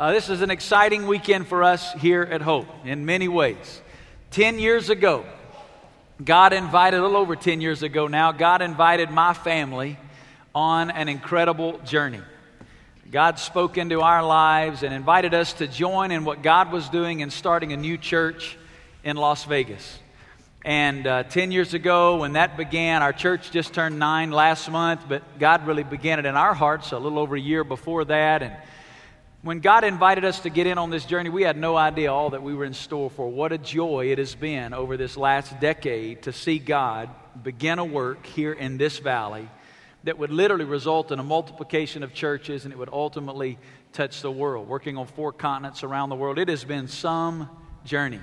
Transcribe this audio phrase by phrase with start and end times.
[0.00, 3.82] Uh, this is an exciting weekend for us here at Hope in many ways.
[4.30, 5.26] Ten years ago,
[6.24, 9.98] God invited, a little over 10 years ago now, God invited my family
[10.54, 12.22] on an incredible journey.
[13.10, 17.20] God spoke into our lives and invited us to join in what God was doing
[17.20, 18.56] in starting a new church
[19.04, 19.98] in Las Vegas.
[20.64, 25.02] And uh, 10 years ago, when that began, our church just turned nine last month,
[25.06, 28.42] but God really began it in our hearts a little over a year before that.
[28.42, 28.56] And
[29.42, 32.30] when God invited us to get in on this journey, we had no idea all
[32.30, 33.28] that we were in store for.
[33.28, 37.08] What a joy it has been over this last decade to see God
[37.42, 39.48] begin a work here in this valley
[40.04, 43.58] that would literally result in a multiplication of churches and it would ultimately
[43.94, 44.68] touch the world.
[44.68, 47.48] Working on four continents around the world, it has been some
[47.84, 48.20] journey.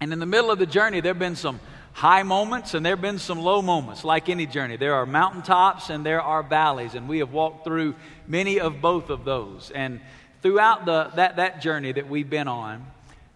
[0.00, 1.58] And in the middle of the journey, there have been some
[1.94, 4.76] high moments and there have been some low moments, like any journey.
[4.76, 7.94] There are mountaintops and there are valleys, and we have walked through
[8.26, 9.70] many of both of those.
[9.70, 10.00] And
[10.44, 12.84] throughout the, that, that journey that we've been on,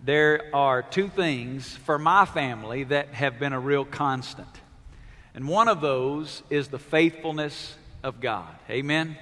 [0.05, 4.47] there are two things for my family that have been a real constant.
[5.35, 8.55] And one of those is the faithfulness of God.
[8.69, 9.17] Amen?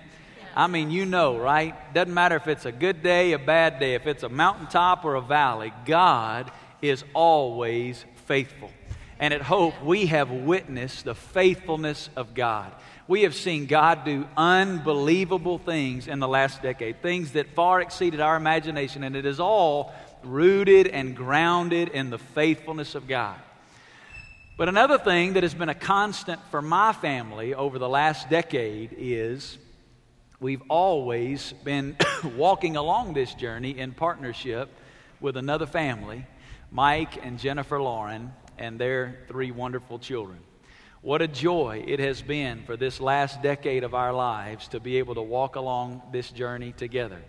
[0.57, 1.77] I mean, you know, right?
[1.95, 5.15] Doesn't matter if it's a good day, a bad day, if it's a mountaintop or
[5.15, 6.51] a valley, God
[6.83, 8.73] is always faithful.
[9.21, 12.73] And at Hope, we have witnessed the faithfulness of God
[13.09, 18.21] we have seen God do unbelievable things in the last decade, things that far exceeded
[18.21, 23.39] our imagination, and it is all rooted and grounded in the faithfulness of God.
[24.59, 28.95] But another thing that has been a constant for my family over the last decade
[28.97, 29.59] is
[30.41, 31.97] we've always been
[32.37, 34.71] walking along this journey in partnership
[35.21, 36.27] with another family,
[36.73, 40.39] Mike and Jennifer Lauren, and their three wonderful children.
[41.07, 44.97] What a joy it has been for this last decade of our lives to be
[44.97, 47.23] able to walk along this journey together.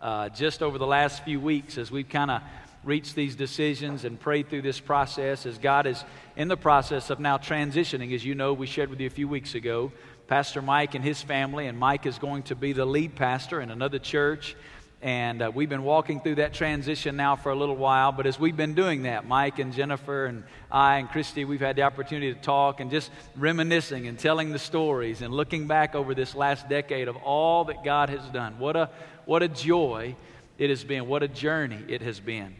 [0.00, 2.40] Uh, just over the last few weeks, as we've kind of
[2.84, 6.02] reached these decisions and prayed through this process, as God is
[6.36, 9.28] in the process of now transitioning, as you know, we shared with you a few
[9.28, 9.92] weeks ago,
[10.26, 13.70] Pastor Mike and his family, and Mike is going to be the lead pastor in
[13.70, 14.56] another church.
[15.00, 18.10] And uh, we've been walking through that transition now for a little while.
[18.10, 20.42] But as we've been doing that, Mike and Jennifer and
[20.72, 24.58] I and Christy, we've had the opportunity to talk and just reminiscing and telling the
[24.58, 28.58] stories and looking back over this last decade of all that God has done.
[28.58, 28.90] What a,
[29.24, 30.16] what a joy
[30.58, 31.06] it has been.
[31.06, 32.56] What a journey it has been.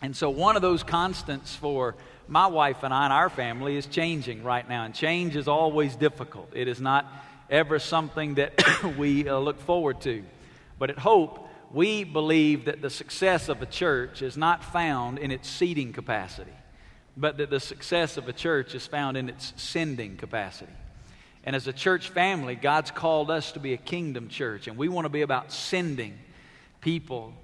[0.00, 1.96] And so, one of those constants for
[2.28, 4.84] my wife and I and our family is changing right now.
[4.84, 7.12] And change is always difficult, it is not
[7.50, 8.62] ever something that
[8.98, 10.24] we uh, look forward to.
[10.78, 11.43] But at Hope,
[11.74, 16.52] we believe that the success of a church is not found in its seating capacity,
[17.16, 20.72] but that the success of a church is found in its sending capacity.
[21.42, 24.88] And as a church family, God's called us to be a kingdom church, and we
[24.88, 26.16] want to be about sending
[26.80, 27.34] people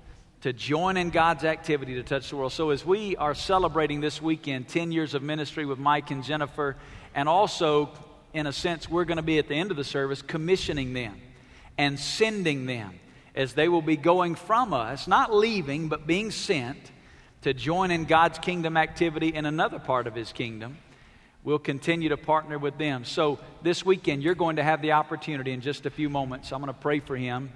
[0.43, 2.53] to join in God's activity to touch the world.
[2.53, 6.77] So, as we are celebrating this weekend 10 years of ministry with Mike and Jennifer,
[7.17, 7.91] and also,
[8.33, 11.21] in a sense, we're going to be at the end of the service commissioning them
[11.77, 13.01] and sending them
[13.35, 16.79] as they will be going from us, not leaving, but being sent
[17.43, 20.79] to join in God's kingdom activity in another part of His kingdom.
[21.43, 23.07] We'll continue to partner with them.
[23.07, 26.53] So, this weekend, you're going to have the opportunity in just a few moments.
[26.53, 27.51] I'm going to pray for him,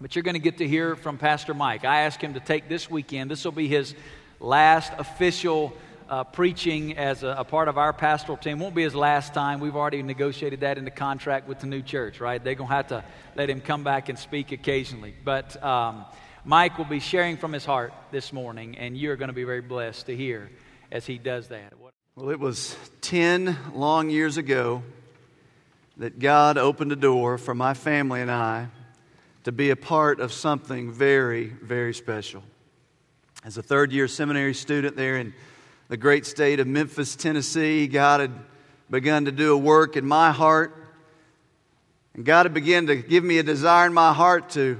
[0.00, 1.84] but you're going to get to hear from Pastor Mike.
[1.84, 3.94] I asked him to take this weekend, this will be his
[4.40, 5.72] last official
[6.12, 8.58] uh, preaching as a, a, part of our pastoral team.
[8.58, 9.60] Won't be his last time.
[9.60, 12.44] We've already negotiated that into contract with the new church, right?
[12.44, 13.02] They're going to have to
[13.34, 15.14] let him come back and speak occasionally.
[15.24, 16.04] But um,
[16.44, 19.62] Mike will be sharing from his heart this morning, and you're going to be very
[19.62, 20.50] blessed to hear
[20.90, 21.72] as he does that.
[22.14, 24.82] Well, it was 10 long years ago
[25.96, 28.66] that God opened a door for my family and I
[29.44, 32.42] to be a part of something very, very special.
[33.46, 35.32] As a third year seminary student there in
[35.88, 38.32] the great state of Memphis, Tennessee, God had
[38.90, 40.76] begun to do a work in my heart.
[42.14, 44.78] And God had begun to give me a desire in my heart to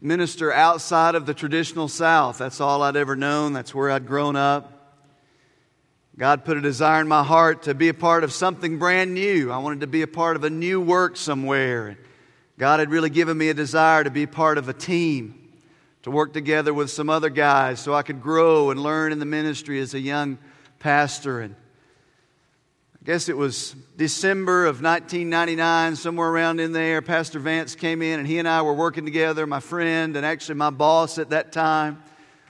[0.00, 2.38] minister outside of the traditional South.
[2.38, 4.70] That's all I'd ever known, that's where I'd grown up.
[6.16, 9.50] God put a desire in my heart to be a part of something brand new.
[9.50, 11.98] I wanted to be a part of a new work somewhere.
[12.56, 15.43] God had really given me a desire to be part of a team
[16.04, 19.24] to work together with some other guys so I could grow and learn in the
[19.24, 20.36] ministry as a young
[20.78, 21.40] pastor.
[21.40, 21.54] And
[23.00, 27.00] I guess it was December of 1999, somewhere around in there.
[27.00, 30.56] Pastor Vance came in and he and I were working together, my friend and actually
[30.56, 32.02] my boss at that time.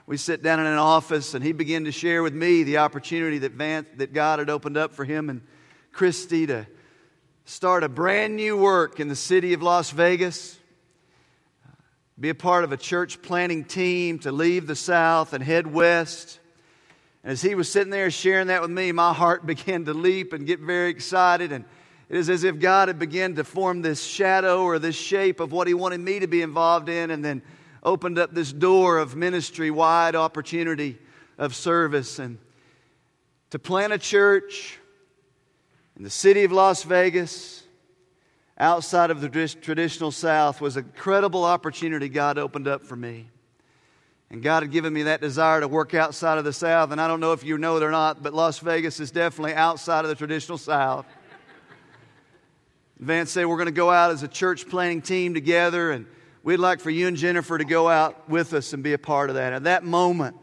[0.05, 3.37] We sit down in an office and he began to share with me the opportunity
[3.37, 5.41] that Vance, that God had opened up for him and
[5.93, 6.67] Christy to
[7.45, 10.59] start a brand new work in the city of Las Vegas
[12.17, 16.39] be a part of a church planning team to leave the South and head west.
[17.23, 20.31] And as he was sitting there sharing that with me, my heart began to leap
[20.31, 21.51] and get very excited.
[21.51, 21.65] And
[22.07, 25.51] it is as if God had begun to form this shadow or this shape of
[25.51, 27.41] what he wanted me to be involved in, and then
[27.83, 30.97] opened up this door of ministry, wide opportunity
[31.37, 32.17] of service.
[32.17, 32.37] And
[33.49, 34.79] to plant a church
[35.97, 37.64] in the city of Las Vegas,
[38.57, 43.27] outside of the traditional South, was a credible opportunity God opened up for me.
[44.29, 46.91] And God had given me that desire to work outside of the South.
[46.91, 49.53] And I don't know if you know it or not, but Las Vegas is definitely
[49.53, 51.05] outside of the traditional South.
[52.99, 56.05] Vance said, We're going to go out as a church planning team together, and
[56.43, 59.29] we'd like for you and Jennifer to go out with us and be a part
[59.29, 59.53] of that.
[59.53, 60.37] At that moment,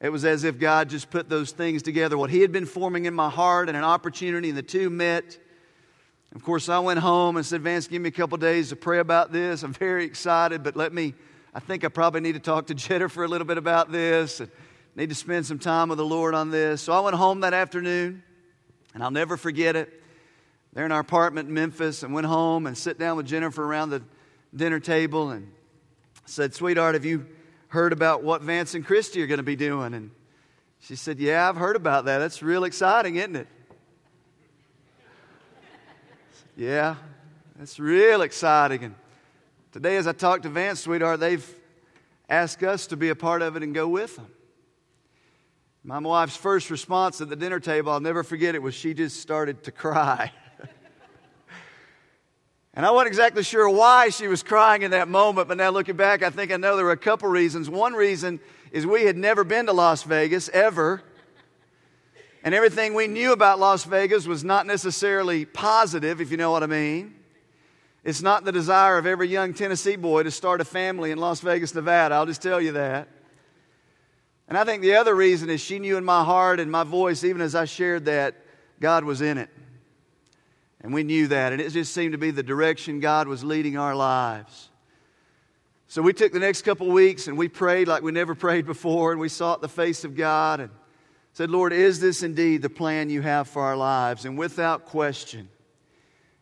[0.00, 2.16] it was as if God just put those things together.
[2.16, 5.38] What He had been forming in my heart and an opportunity, and the two met.
[6.34, 8.98] Of course, I went home and said, Vance, give me a couple days to pray
[8.98, 9.62] about this.
[9.62, 11.14] I'm very excited, but let me,
[11.54, 14.50] I think I probably need to talk to Jennifer a little bit about this and
[14.96, 16.82] need to spend some time with the Lord on this.
[16.82, 18.22] So I went home that afternoon,
[18.94, 20.02] and I'll never forget it.
[20.72, 23.90] There in our apartment in Memphis, and went home and sit down with Jennifer around
[23.90, 24.02] the
[24.54, 25.52] dinner table and
[26.26, 27.26] said, Sweetheart, have you
[27.74, 29.94] heard about what Vance and Christy are going to be doing.
[29.94, 30.12] And
[30.78, 32.18] she said, Yeah, I've heard about that.
[32.18, 33.48] That's real exciting, isn't it?
[36.32, 36.96] Said, yeah,
[37.58, 38.84] that's real exciting.
[38.84, 38.94] And
[39.72, 41.46] today, as I talked to Vance, sweetheart, they've
[42.28, 44.28] asked us to be a part of it and go with them.
[45.82, 49.20] My wife's first response at the dinner table, I'll never forget it, was she just
[49.20, 50.32] started to cry.
[52.76, 55.94] And I wasn't exactly sure why she was crying in that moment, but now looking
[55.94, 57.70] back, I think I know there were a couple reasons.
[57.70, 58.40] One reason
[58.72, 61.00] is we had never been to Las Vegas ever.
[62.44, 66.62] And everything we knew about Las Vegas was not necessarily positive, if you know what
[66.62, 67.14] I mean.
[68.04, 71.40] It's not the desire of every young Tennessee boy to start a family in Las
[71.40, 72.14] Vegas, Nevada.
[72.14, 73.08] I'll just tell you that.
[74.46, 77.24] And I think the other reason is she knew in my heart and my voice,
[77.24, 78.34] even as I shared that,
[78.78, 79.48] God was in it.
[80.82, 81.52] And we knew that.
[81.52, 84.68] And it just seemed to be the direction God was leading our lives.
[85.88, 89.12] So we took the next couple weeks and we prayed like we never prayed before.
[89.12, 90.70] And we sought the face of God and
[91.34, 94.24] said, Lord, is this indeed the plan you have for our lives?
[94.24, 95.48] And without question,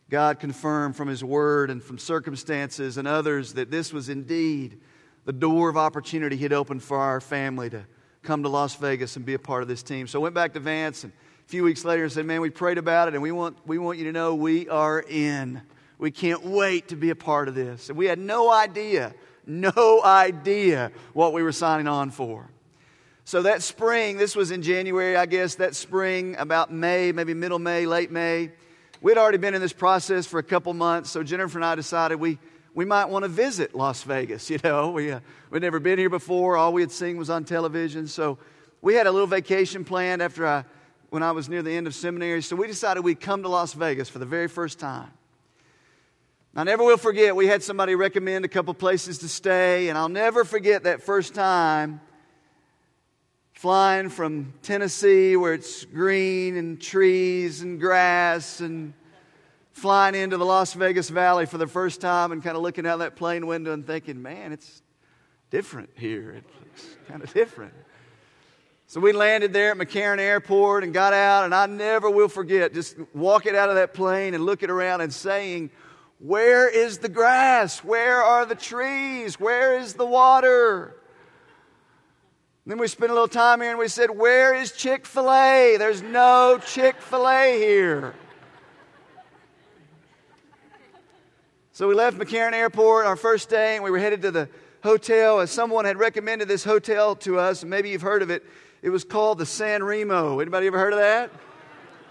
[0.09, 4.79] God confirmed from His Word and from circumstances and others that this was indeed
[5.25, 7.85] the door of opportunity He'd opened for our family to
[8.21, 10.05] come to Las Vegas and be a part of this team.
[10.05, 12.51] So I went back to Vance and a few weeks later and said, Man, we
[12.51, 15.63] prayed about it and we want, we want you to know we are in.
[15.97, 17.89] We can't wait to be a part of this.
[17.89, 19.15] And we had no idea,
[19.47, 22.52] no idea what we were signing on for.
[23.25, 27.59] So that spring, this was in January, I guess, that spring, about May, maybe middle
[27.59, 28.51] May, late May,
[29.01, 31.09] we'd already been in this process for a couple months.
[31.09, 32.37] So Jennifer and I decided we,
[32.73, 34.49] we might want to visit Las Vegas.
[34.49, 35.21] You know, we, uh,
[35.51, 36.57] we'd never been here before.
[36.57, 38.07] All we had seen was on television.
[38.07, 38.37] So
[38.81, 40.65] we had a little vacation planned after I
[41.13, 42.41] when I was near the end of seminary.
[42.41, 45.11] So we decided we'd come to Las Vegas for the very first time.
[46.55, 50.09] I never will forget, we had somebody recommend a couple places to stay, and I'll
[50.09, 52.01] never forget that first time
[53.63, 58.93] flying from Tennessee where it's green and trees and grass and
[59.71, 62.99] flying into the Las Vegas Valley for the first time and kind of looking out
[62.99, 64.81] that plane window and thinking, man, it's
[65.49, 66.43] different here.
[66.73, 67.73] It's kind of different.
[68.87, 72.73] So we landed there at McCarran Airport and got out, and I never will forget
[72.73, 75.69] just walking out of that plane and looking around and saying,
[76.19, 77.81] Where is the grass?
[77.81, 79.39] Where are the trees?
[79.39, 80.97] Where is the water?
[82.65, 85.75] Then we spent a little time here and we said, Where is Chick fil A?
[85.77, 88.13] There's no Chick fil A here.
[91.73, 94.47] So we left McCarran Airport our first day and we were headed to the
[94.83, 98.43] hotel as someone had recommended this hotel to us, maybe you've heard of it.
[98.81, 100.39] It was called the San Remo.
[100.39, 101.31] Anybody ever heard of that?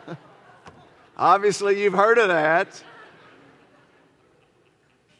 [1.16, 2.82] Obviously, you've heard of that.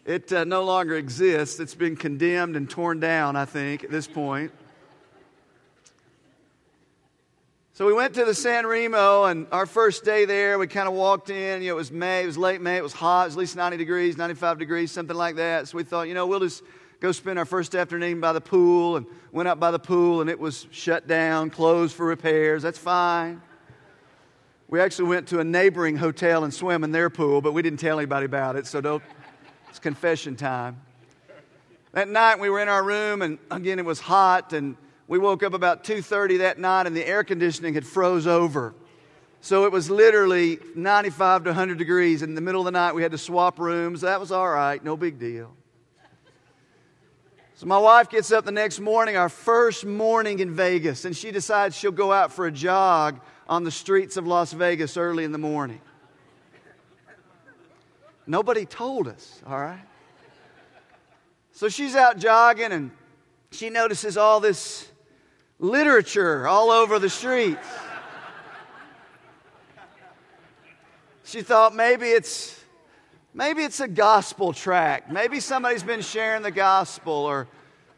[0.04, 1.60] It uh, no longer exists.
[1.60, 4.50] It's been condemned and torn down, I think, at this point.
[7.82, 10.94] So we went to the San Remo, and our first day there, we kind of
[10.94, 11.62] walked in.
[11.62, 13.38] You know, it was May, it was late May, it was hot, it was at
[13.40, 15.66] least 90 degrees, 95 degrees, something like that.
[15.66, 16.62] So we thought, you know, we'll just
[17.00, 20.30] go spend our first afternoon by the pool and went out by the pool and
[20.30, 22.62] it was shut down, closed for repairs.
[22.62, 23.42] That's fine.
[24.68, 27.80] We actually went to a neighboring hotel and swam in their pool, but we didn't
[27.80, 29.02] tell anybody about it, so don't,
[29.70, 30.80] it's confession time.
[31.94, 34.76] That night we were in our room and again it was hot and
[35.12, 38.72] we woke up about 2:30 that night and the air conditioning had froze over.
[39.42, 43.02] So it was literally 95 to 100 degrees in the middle of the night we
[43.02, 44.00] had to swap rooms.
[44.00, 45.54] That was all right, no big deal.
[47.56, 51.30] So my wife gets up the next morning, our first morning in Vegas, and she
[51.30, 55.32] decides she'll go out for a jog on the streets of Las Vegas early in
[55.32, 55.82] the morning.
[58.26, 59.84] Nobody told us, all right?
[61.52, 62.90] So she's out jogging and
[63.50, 64.88] she notices all this
[65.58, 67.66] literature all over the streets.
[71.24, 72.62] She thought maybe it's
[73.34, 75.10] Maybe it's a gospel tract.
[75.10, 77.48] Maybe somebody's been sharing the gospel, or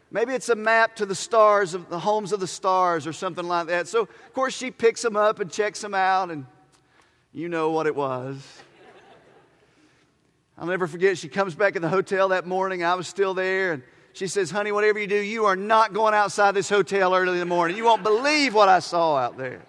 [0.09, 3.45] maybe it's a map to the stars of the homes of the stars, or something
[3.45, 3.89] like that.
[3.89, 6.45] So, of course, she picks them up and checks them out, and
[7.33, 8.37] you know what it was.
[10.57, 12.85] I'll never forget, she comes back in the hotel that morning.
[12.85, 13.83] I was still there, and
[14.15, 17.39] she says, Honey, whatever you do, you are not going outside this hotel early in
[17.39, 17.75] the morning.
[17.75, 19.61] You won't believe what I saw out there.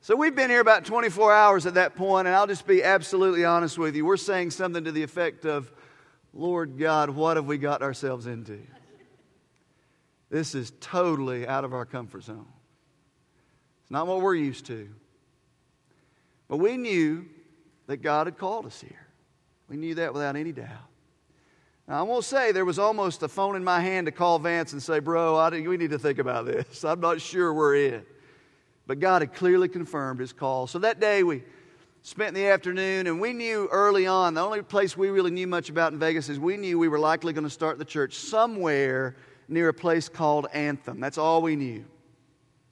[0.00, 3.44] So we've been here about 24 hours at that point, and I'll just be absolutely
[3.44, 4.04] honest with you.
[4.04, 5.72] We're saying something to the effect of,
[6.32, 8.60] Lord God, what have we got ourselves into?
[10.30, 12.46] This is totally out of our comfort zone.
[13.82, 14.88] It's not what we're used to.
[16.46, 17.26] But we knew
[17.88, 19.08] that God had called us here.
[19.68, 20.87] We knew that without any doubt.
[21.88, 24.74] Now, I won't say there was almost a phone in my hand to call Vance
[24.74, 26.84] and say, Bro, I, we need to think about this.
[26.84, 28.06] I'm not sure we're in.
[28.86, 30.66] But God had clearly confirmed his call.
[30.66, 31.44] So that day we
[32.02, 35.70] spent the afternoon, and we knew early on, the only place we really knew much
[35.70, 39.16] about in Vegas is we knew we were likely going to start the church somewhere
[39.48, 41.00] near a place called Anthem.
[41.00, 41.86] That's all we knew.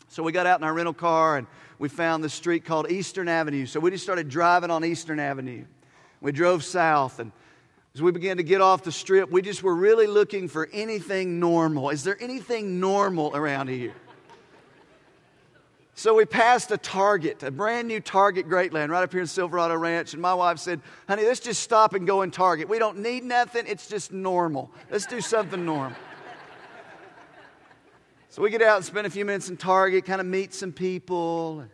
[0.08, 1.46] So we got out in our rental car and
[1.78, 3.64] we found this street called Eastern Avenue.
[3.64, 5.64] So we just started driving on Eastern Avenue.
[6.20, 7.32] We drove south, and
[7.96, 11.40] as we began to get off the strip, we just were really looking for anything
[11.40, 11.88] normal.
[11.88, 13.94] Is there anything normal around here?
[15.94, 19.76] So we passed a Target, a brand new Target Greatland right up here in Silverado
[19.76, 20.12] Ranch.
[20.12, 22.68] And my wife said, Honey, let's just stop and go in Target.
[22.68, 24.70] We don't need nothing, it's just normal.
[24.90, 25.96] Let's do something normal.
[28.28, 30.70] so we get out and spend a few minutes in Target, kind of meet some
[30.70, 31.64] people.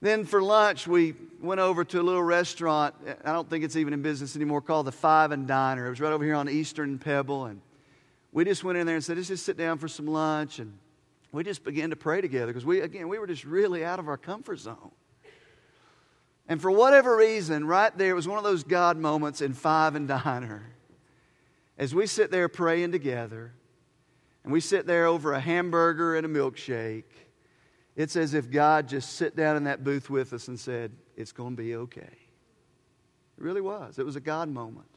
[0.00, 2.94] Then for lunch, we went over to a little restaurant.
[3.24, 5.86] I don't think it's even in business anymore, called the Five and Diner.
[5.86, 7.46] It was right over here on Eastern Pebble.
[7.46, 7.60] And
[8.32, 10.58] we just went in there and said, Let's just sit down for some lunch.
[10.58, 10.72] And
[11.32, 14.08] we just began to pray together because we, again, we were just really out of
[14.08, 14.90] our comfort zone.
[16.48, 19.94] And for whatever reason, right there, it was one of those God moments in Five
[19.94, 20.72] and Diner.
[21.78, 23.52] As we sit there praying together,
[24.44, 27.04] and we sit there over a hamburger and a milkshake,
[28.00, 31.32] it's as if God just sit down in that booth with us and said, It's
[31.32, 32.00] going to be okay.
[32.00, 33.98] It really was.
[33.98, 34.88] It was a God moment.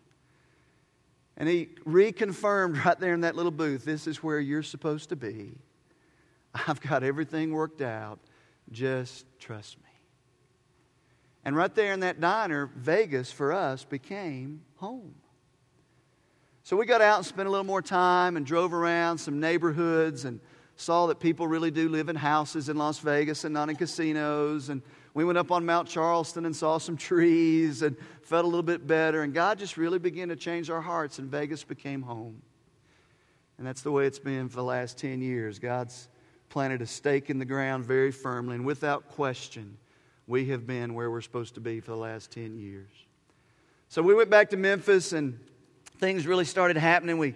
[1.36, 5.18] And He reconfirmed right there in that little booth this is where you're supposed to
[5.18, 5.58] be.
[6.68, 8.20] I've got everything worked out.
[8.72, 9.90] Just trust me.
[11.44, 15.16] And right there in that diner, Vegas for us became home.
[16.64, 20.24] So we got out and spent a little more time and drove around some neighborhoods
[20.24, 20.40] and
[20.76, 24.70] saw that people really do live in houses in Las Vegas and not in casinos.
[24.70, 24.82] And
[25.14, 28.88] we went up on Mount Charleston and saw some trees and felt a little bit
[28.88, 29.24] better.
[29.24, 32.42] And God just really began to change our hearts, and Vegas became home.
[33.58, 35.60] And that's the way it's been for the last 10 years.
[35.60, 36.08] God's
[36.50, 39.78] planted a stake in the ground very firmly, and without question,
[40.28, 42.90] we have been where we're supposed to be for the last 10 years.
[43.90, 45.40] So we went back to Memphis, and
[46.00, 47.18] things really started happening.
[47.18, 47.36] We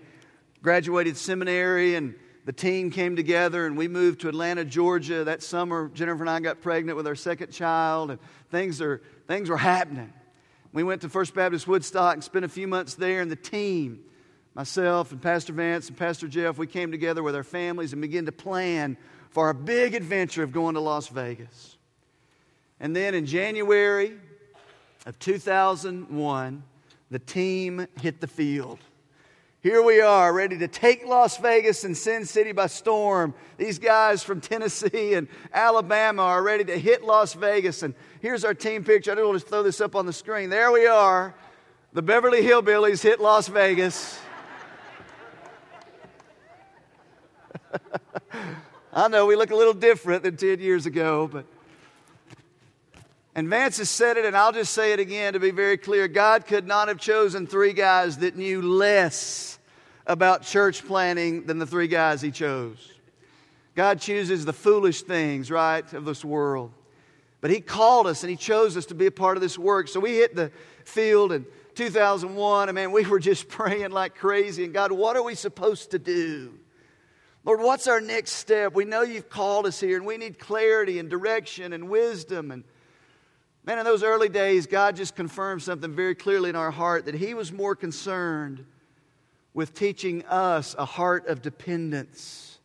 [0.62, 2.16] graduated seminary, and
[2.48, 5.26] the team came together, and we moved to Atlanta, Georgia.
[5.26, 8.20] That summer, Jennifer and I got pregnant with our second child, and
[8.52, 10.14] things, are, things were happening.
[10.72, 14.00] We went to First Baptist Woodstock and spent a few months there, and the team
[14.56, 18.26] myself and Pastor Vance and Pastor Jeff, we came together with our families and began
[18.28, 18.96] to plan
[19.32, 21.76] for our big adventure of going to Las Vegas.
[22.80, 24.14] And then in January
[25.06, 26.64] of 2001,
[27.12, 28.80] the team hit the field.
[29.68, 33.34] Here we are, ready to take Las Vegas and Sin City by storm.
[33.58, 37.84] These guys from Tennessee and Alabama are ready to hit Las Vegas.
[37.84, 39.12] And here's our team picture.
[39.12, 40.50] I don't want to throw this up on the screen.
[40.50, 41.36] There we are.
[41.92, 44.18] The Beverly Hillbillies hit Las Vegas.
[48.94, 51.44] I know we look a little different than 10 years ago, but.
[53.36, 56.08] And Vance has said it, and I'll just say it again to be very clear.
[56.08, 59.57] God could not have chosen three guys that knew less
[60.08, 62.92] about church planning than the three guys he chose.
[63.76, 66.72] God chooses the foolish things, right, of this world.
[67.42, 69.88] But he called us and he chose us to be a part of this work.
[69.88, 70.52] So we hit the
[70.84, 71.46] field in
[71.76, 74.64] 2001, and man, we were just praying like crazy.
[74.64, 76.58] And God, what are we supposed to do?
[77.44, 78.74] Lord, what's our next step?
[78.74, 82.52] We know you've called us here and we need clarity and direction and wisdom.
[82.52, 82.64] And
[83.68, 87.16] Man, in those early days, God just confirmed something very clearly in our heart that
[87.16, 88.66] He was more concerned
[89.58, 92.60] with teaching us a heart of dependence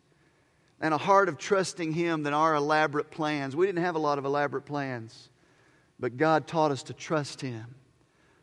[0.78, 3.56] and a heart of trusting Him than our elaborate plans.
[3.56, 5.30] We didn't have a lot of elaborate plans,
[5.98, 7.64] but God taught us to trust Him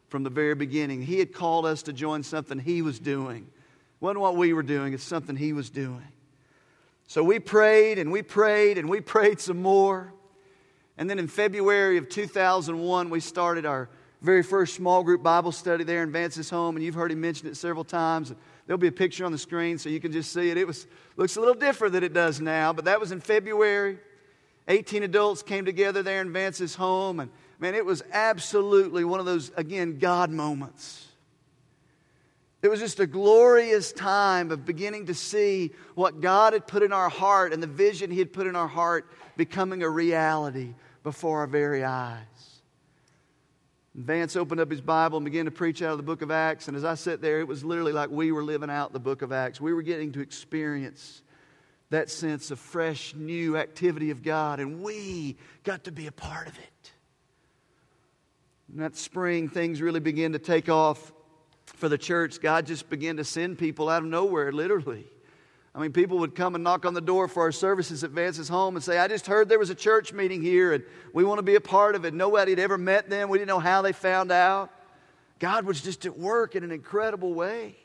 [0.07, 1.03] from the very beginning.
[1.03, 3.43] He had called us to join something He was doing.
[3.43, 6.07] It wasn't what we were doing, it's something He was doing.
[7.05, 10.11] So we prayed and we prayed and we prayed some more.
[10.97, 13.89] And then in February of 2001, we started our
[14.21, 17.47] very first small group Bible study there in Vance's home, and you've heard him mention
[17.47, 18.33] it several times.
[18.65, 20.57] There'll be a picture on the screen so you can just see it.
[20.57, 23.97] It was, looks a little different than it does now, but that was in February.
[24.67, 29.25] 18 adults came together there in Vance's home, and man, it was absolutely one of
[29.25, 31.07] those, again, God moments.
[32.61, 36.91] It was just a glorious time of beginning to see what God had put in
[36.91, 40.73] our heart and the vision He had put in our heart becoming a reality
[41.03, 42.25] before our very eyes.
[43.95, 46.67] Vance opened up his Bible and began to preach out of the book of Acts.
[46.67, 49.21] And as I sat there, it was literally like we were living out the book
[49.21, 49.59] of Acts.
[49.59, 51.21] We were getting to experience
[51.89, 56.47] that sense of fresh, new activity of God, and we got to be a part
[56.47, 56.91] of it.
[58.71, 61.11] And that spring, things really began to take off
[61.65, 62.39] for the church.
[62.39, 65.07] God just began to send people out of nowhere, literally.
[65.75, 68.49] I mean, people would come and knock on the door for our services at Vance's
[68.49, 70.83] home and say, I just heard there was a church meeting here and
[71.13, 72.13] we want to be a part of it.
[72.13, 73.29] Nobody had ever met them.
[73.29, 74.71] We didn't know how they found out.
[75.37, 77.75] God was just at work in an incredible way.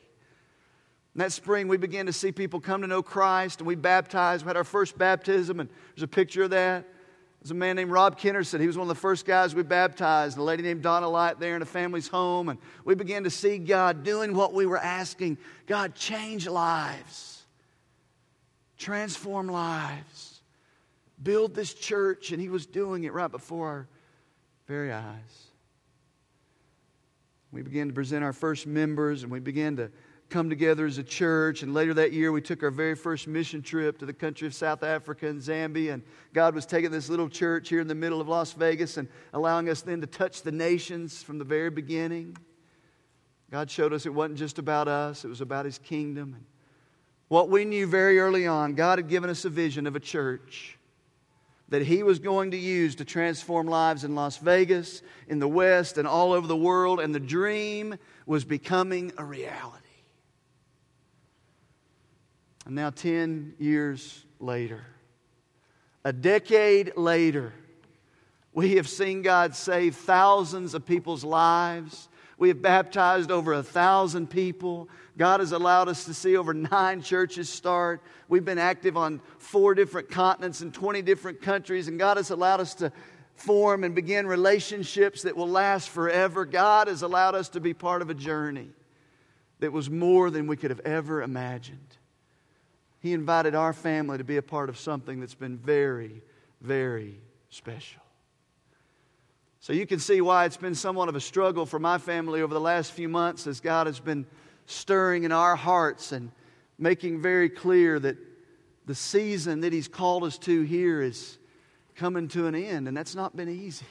[1.13, 4.43] And that spring, we began to see people come to know Christ and we baptized.
[4.43, 6.85] We had our first baptism, and there's a picture of that.
[7.39, 8.59] There's a man named Rob Kennerson.
[8.59, 10.37] He was one of the first guys we baptized.
[10.37, 12.49] A lady named Donna Light there in a family's home.
[12.49, 15.37] And we began to see God doing what we were asking
[15.67, 17.34] God, change lives
[18.77, 20.41] transform lives,
[21.21, 23.87] build this church, and he was doing it right before our
[24.67, 25.47] very eyes.
[27.51, 29.89] We began to present our first members, and we began to
[30.29, 31.63] come together as a church.
[31.63, 34.53] And later that year, we took our very first mission trip to the country of
[34.53, 35.93] South Africa and Zambia.
[35.93, 39.07] And God was taking this little church here in the middle of Las Vegas and
[39.33, 42.35] allowing us then to touch the nations from the very beginning.
[43.51, 46.33] God showed us it wasn't just about us, it was about His kingdom.
[46.33, 46.45] And
[47.27, 50.77] what we knew very early on, God had given us a vision of a church
[51.69, 55.97] that He was going to use to transform lives in Las Vegas, in the West,
[55.97, 59.81] and all over the world, and the dream was becoming a reality.
[62.65, 64.85] And now, 10 years later,
[66.03, 67.53] a decade later,
[68.53, 72.07] we have seen God save thousands of people's lives.
[72.37, 74.87] We have baptized over a thousand people.
[75.17, 78.01] God has allowed us to see over nine churches start.
[78.27, 82.59] We've been active on four different continents and 20 different countries, and God has allowed
[82.59, 82.91] us to
[83.35, 86.45] form and begin relationships that will last forever.
[86.45, 88.69] God has allowed us to be part of a journey
[89.59, 91.79] that was more than we could have ever imagined.
[92.99, 96.23] He invited our family to be a part of something that's been very,
[96.59, 98.01] very special.
[99.59, 102.53] So you can see why it's been somewhat of a struggle for my family over
[102.53, 104.25] the last few months as God has been
[104.65, 106.31] stirring in our hearts and
[106.77, 108.17] making very clear that
[108.85, 111.37] the season that He's called us to here is
[111.95, 113.85] coming to an end, and that's not been easy.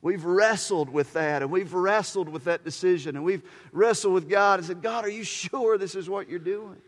[0.00, 3.42] We've wrestled with that, and we've wrestled with that decision, and we've
[3.72, 6.80] wrestled with God and said, God, are you sure this is what you're doing?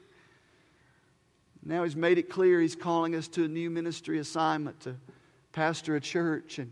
[1.64, 4.96] Now He's made it clear He's calling us to a new ministry assignment to
[5.52, 6.70] pastor a church, and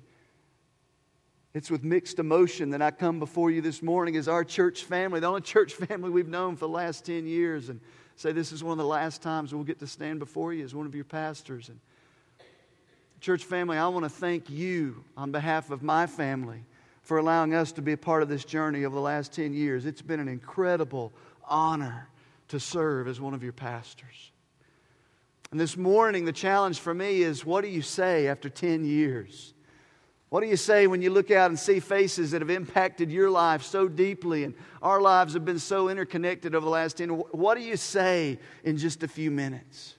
[1.55, 5.21] it's with mixed emotion that I come before you this morning as our church family,
[5.21, 7.81] the only church family we've known for the last 10 years, and
[8.17, 10.75] say this is one of the last times we'll get to stand before you as
[10.75, 11.69] one of your pastors.
[11.69, 11.79] And
[13.21, 16.65] church family, I want to thank you on behalf of my family
[17.03, 19.87] for allowing us to be a part of this journey over the last 10 years.
[19.87, 21.13] It's been an incredible
[21.49, 22.09] honor
[22.49, 24.33] to serve as one of your pastors.
[25.51, 29.55] And this morning, the challenge for me is what do you say after 10 years?
[30.31, 33.31] What do you say when you look out and see faces that have impacted your
[33.31, 37.09] life so deeply and our lives have been so interconnected over the last 10?
[37.09, 39.95] What do you say in just a few minutes?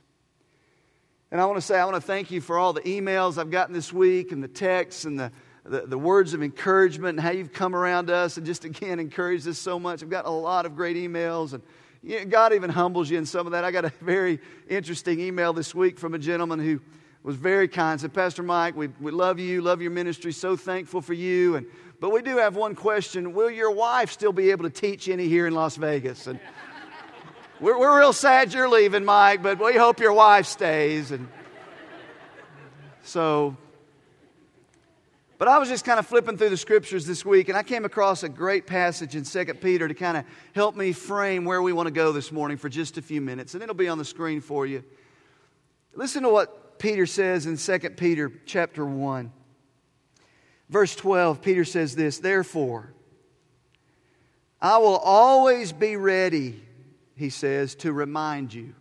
[1.31, 3.49] And I want to say, I want to thank you for all the emails I've
[3.49, 5.31] gotten this week and the texts and the,
[5.63, 9.47] the, the words of encouragement and how you've come around us and just again encouraged
[9.47, 10.03] us so much.
[10.03, 11.63] I've got a lot of great emails and
[12.29, 13.63] God even humbles you in some of that.
[13.63, 16.81] I got a very interesting email this week from a gentleman who
[17.23, 17.99] was very kind.
[17.99, 21.55] Said, Pastor Mike, we, we love you, love your ministry, so thankful for you.
[21.55, 21.65] And,
[21.99, 25.27] but we do have one question Will your wife still be able to teach any
[25.27, 26.27] here in Las Vegas?
[26.27, 26.39] And
[27.59, 31.11] we're, we're real sad you're leaving, Mike, but we hope your wife stays.
[31.11, 31.27] And
[33.03, 33.57] so
[35.37, 37.85] But I was just kind of flipping through the scriptures this week, and I came
[37.85, 41.73] across a great passage in 2 Peter to kind of help me frame where we
[41.73, 44.05] want to go this morning for just a few minutes, and it'll be on the
[44.05, 44.83] screen for you.
[45.95, 49.31] Listen to what Peter says in 2 Peter chapter 1.
[50.69, 52.93] Verse 12, Peter says this, Therefore,
[54.61, 56.63] I will always be ready,
[57.15, 58.73] he says, to remind you.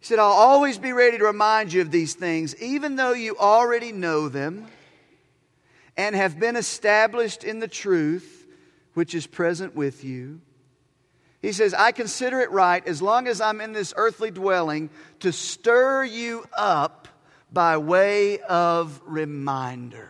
[0.00, 3.36] He said, I'll always be ready to remind you of these things, even though you
[3.38, 4.66] already know them
[5.96, 8.46] and have been established in the truth
[8.94, 10.40] which is present with you.
[11.42, 15.32] He says, I consider it right, as long as I'm in this earthly dwelling, to
[15.32, 17.08] stir you up
[17.52, 20.08] by way of reminder.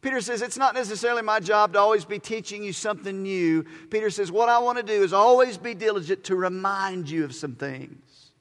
[0.00, 3.64] Peter says, It's not necessarily my job to always be teaching you something new.
[3.90, 7.32] Peter says, What I want to do is always be diligent to remind you of
[7.32, 8.32] some things.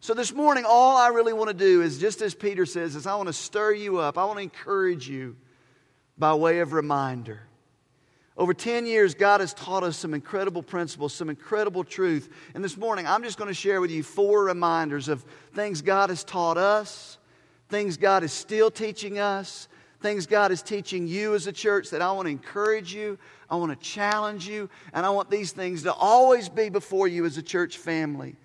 [0.00, 3.06] So this morning, all I really want to do is, just as Peter says, is
[3.06, 4.16] I want to stir you up.
[4.16, 5.36] I want to encourage you
[6.16, 7.42] by way of reminder.
[8.36, 12.30] Over 10 years, God has taught us some incredible principles, some incredible truth.
[12.54, 16.10] And this morning, I'm just going to share with you four reminders of things God
[16.10, 17.18] has taught us,
[17.68, 19.68] things God is still teaching us,
[20.00, 23.18] things God is teaching you as a church that I want to encourage you,
[23.48, 27.24] I want to challenge you, and I want these things to always be before you
[27.26, 28.36] as a church family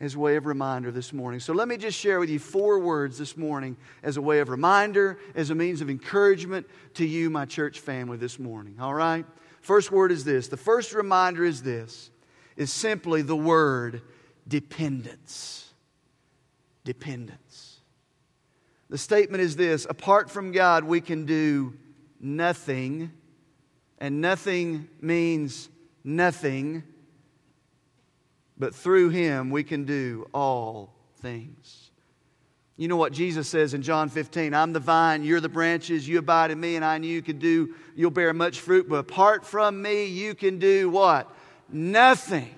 [0.00, 1.40] as a way of reminder this morning.
[1.40, 4.48] So let me just share with you four words this morning as a way of
[4.48, 8.76] reminder, as a means of encouragement to you, my church family, this morning.
[8.80, 9.24] All right?
[9.60, 10.48] First word is this.
[10.48, 12.10] The first reminder is this
[12.56, 14.02] is simply the word
[14.46, 15.72] dependence.
[16.84, 17.80] Dependence.
[18.90, 21.74] The statement is this apart from God, we can do
[22.20, 23.10] nothing,
[23.98, 25.68] and nothing means
[26.04, 26.82] nothing
[28.58, 31.90] but through him we can do all things.
[32.76, 36.18] You know what Jesus says in John 15 I'm the vine, you're the branches, you
[36.18, 39.44] abide in me, and I and you can do, you'll bear much fruit, but apart
[39.44, 41.32] from me, you can do what?
[41.68, 42.54] Nothing.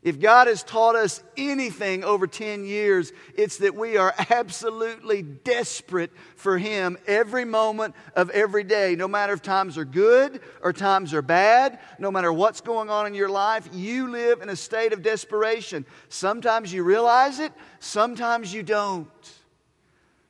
[0.00, 6.12] If God has taught us anything over 10 years, it's that we are absolutely desperate
[6.36, 8.94] for Him every moment of every day.
[8.94, 13.08] No matter if times are good or times are bad, no matter what's going on
[13.08, 15.84] in your life, you live in a state of desperation.
[16.08, 19.08] Sometimes you realize it, sometimes you don't.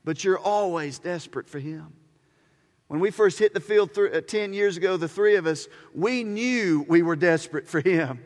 [0.03, 1.93] But you're always desperate for Him.
[2.87, 5.69] When we first hit the field th- uh, 10 years ago, the three of us,
[5.95, 8.21] we knew we were desperate for Him.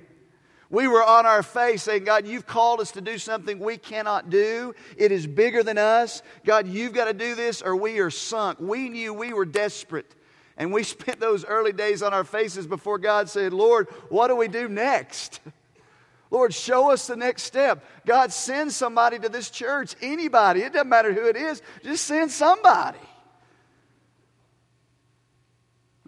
[0.72, 4.30] We were on our face saying, God, you've called us to do something we cannot
[4.30, 4.74] do.
[4.96, 6.22] It is bigger than us.
[6.46, 8.58] God, you've got to do this or we are sunk.
[8.58, 10.14] We knew we were desperate.
[10.56, 14.36] And we spent those early days on our faces before God said, Lord, what do
[14.36, 15.40] we do next?
[16.30, 17.84] Lord, show us the next step.
[18.06, 19.94] God, send somebody to this church.
[20.00, 20.62] Anybody.
[20.62, 21.60] It doesn't matter who it is.
[21.82, 22.96] Just send somebody.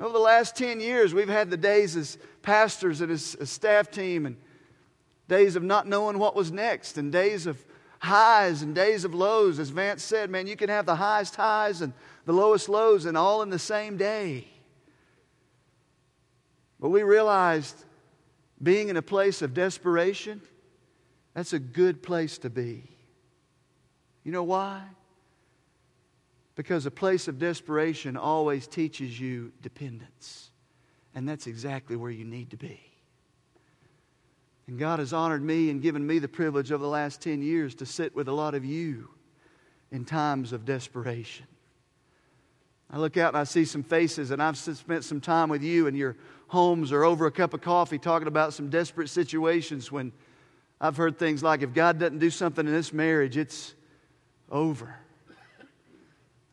[0.01, 3.91] Over the last 10 years, we've had the days as pastors and as a staff
[3.91, 4.37] team and
[5.29, 7.65] days of not knowing what was next, and days of
[7.99, 9.59] highs and days of lows.
[9.59, 11.93] As Vance said, man, you can have the highest highs and
[12.27, 14.47] the lowest lows, and all in the same day.
[16.81, 17.85] But we realized
[18.63, 20.41] being in a place of desperation,
[21.35, 22.85] that's a good place to be.
[24.23, 24.83] You know why?
[26.57, 30.51] Because a place of desperation always teaches you dependence.
[31.15, 32.81] And that's exactly where you need to be.
[34.67, 37.75] And God has honored me and given me the privilege over the last 10 years
[37.77, 39.11] to sit with a lot of you
[39.93, 41.47] in times of desperation.
[42.91, 45.87] I look out and I see some faces, and I've spent some time with you
[45.87, 46.17] in your
[46.49, 50.13] homes or over a cup of coffee talking about some desperate situations when
[50.81, 53.75] I've heard things like, if God doesn't do something in this marriage, it's
[54.51, 54.97] over.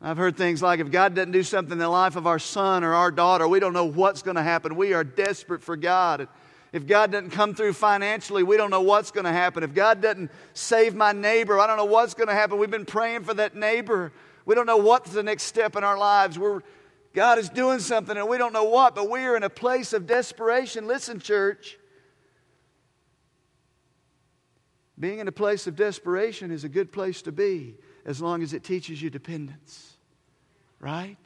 [0.00, 2.82] I've heard things like, if God doesn't do something in the life of our son
[2.82, 4.74] or our daughter, we don't know what's going to happen.
[4.74, 6.26] We are desperate for God.
[6.72, 9.62] If God doesn't come through financially, we don't know what's going to happen.
[9.62, 12.58] If God doesn't save my neighbor, I don't know what's going to happen.
[12.58, 14.10] We've been praying for that neighbor.
[14.46, 16.38] We don't know what's the next step in our lives.
[16.38, 16.62] We're,
[17.12, 19.92] God is doing something and we don't know what, but we are in a place
[19.92, 20.86] of desperation.
[20.86, 21.78] Listen, church.
[24.98, 28.54] Being in a place of desperation is a good place to be as long as
[28.54, 29.94] it teaches you dependence,
[30.80, 31.18] right?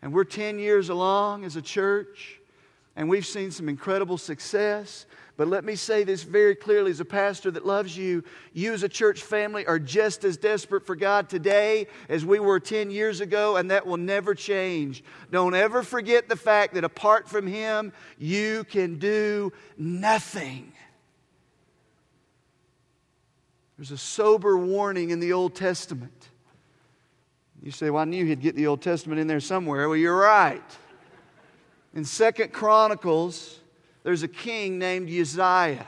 [0.00, 2.40] And we're 10 years along as a church
[2.96, 5.04] and we've seen some incredible success.
[5.36, 8.82] But let me say this very clearly as a pastor that loves you, you as
[8.82, 13.20] a church family are just as desperate for God today as we were 10 years
[13.20, 15.04] ago, and that will never change.
[15.30, 20.72] Don't ever forget the fact that apart from Him, you can do nothing.
[23.76, 26.30] There's a sober warning in the Old Testament
[27.62, 29.86] You say, Well, I knew he'd get the Old Testament in there somewhere.
[29.86, 30.62] Well, you're right.
[31.96, 33.58] In Second Chronicles,
[34.02, 35.86] there's a king named Uzziah.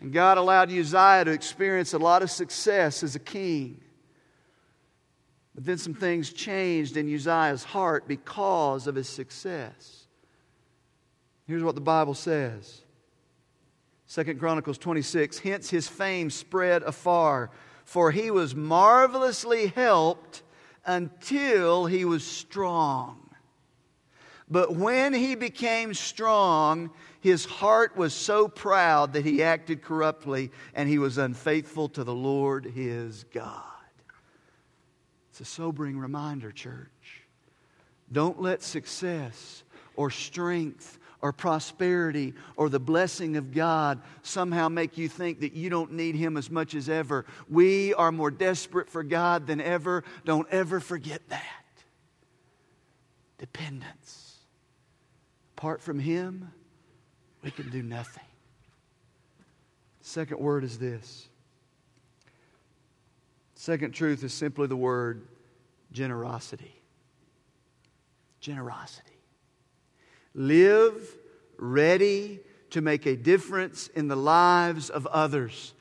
[0.00, 3.82] And God allowed Uzziah to experience a lot of success as a king.
[5.54, 10.06] But then some things changed in Uzziah's heart because of his success.
[11.46, 12.80] Here's what the Bible says.
[14.06, 17.50] Second Chronicles 26, hence his fame spread afar,
[17.84, 20.42] for he was marvelously helped
[20.86, 23.19] until he was strong.
[24.50, 30.88] But when he became strong, his heart was so proud that he acted corruptly and
[30.88, 33.62] he was unfaithful to the Lord his God.
[35.30, 37.22] It's a sobering reminder, church.
[38.10, 39.62] Don't let success
[39.94, 45.70] or strength or prosperity or the blessing of God somehow make you think that you
[45.70, 47.26] don't need Him as much as ever.
[47.48, 50.02] We are more desperate for God than ever.
[50.24, 51.44] Don't ever forget that.
[53.38, 54.19] Dependence.
[55.60, 56.50] Apart from Him,
[57.44, 58.24] we can do nothing.
[60.00, 61.28] Second word is this.
[63.56, 65.28] Second truth is simply the word
[65.92, 66.80] generosity.
[68.40, 69.12] Generosity.
[70.34, 71.18] Live
[71.58, 75.74] ready to make a difference in the lives of others.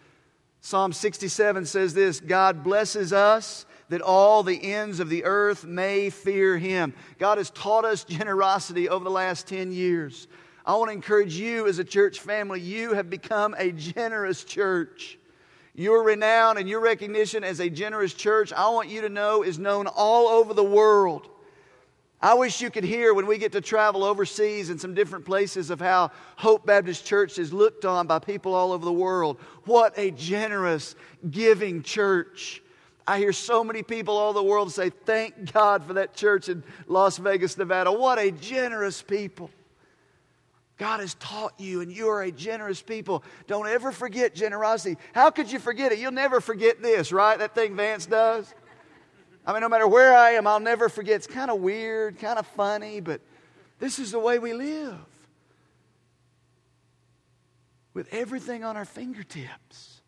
[0.60, 6.10] Psalm 67 says this God blesses us that all the ends of the earth may
[6.10, 6.94] fear him.
[7.18, 10.28] God has taught us generosity over the last 10 years.
[10.66, 15.18] I want to encourage you as a church family, you have become a generous church.
[15.74, 19.58] Your renown and your recognition as a generous church, I want you to know, is
[19.58, 21.30] known all over the world.
[22.22, 25.70] I wish you could hear when we get to travel overseas in some different places
[25.70, 29.40] of how Hope Baptist Church is looked on by people all over the world.
[29.64, 30.96] What a generous,
[31.32, 32.62] giving church.
[33.10, 36.64] I hear so many people all the world say, Thank God for that church in
[36.86, 37.92] Las Vegas, Nevada.
[37.92, 39.50] What a generous people.
[40.78, 43.24] God has taught you, and you are a generous people.
[43.48, 44.96] Don't ever forget generosity.
[45.12, 45.98] How could you forget it?
[45.98, 47.40] You'll never forget this, right?
[47.40, 48.54] That thing Vance does.
[49.44, 51.16] I mean, no matter where I am, I'll never forget.
[51.16, 53.22] It's kind of weird, kind of funny, but
[53.80, 55.00] this is the way we live.
[57.96, 59.99] With everything on our fingertips,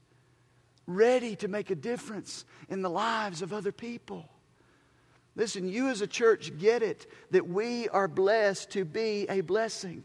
[0.95, 4.27] ready to make a difference in the lives of other people.
[5.36, 10.04] Listen, you as a church get it that we are blessed to be a blessing.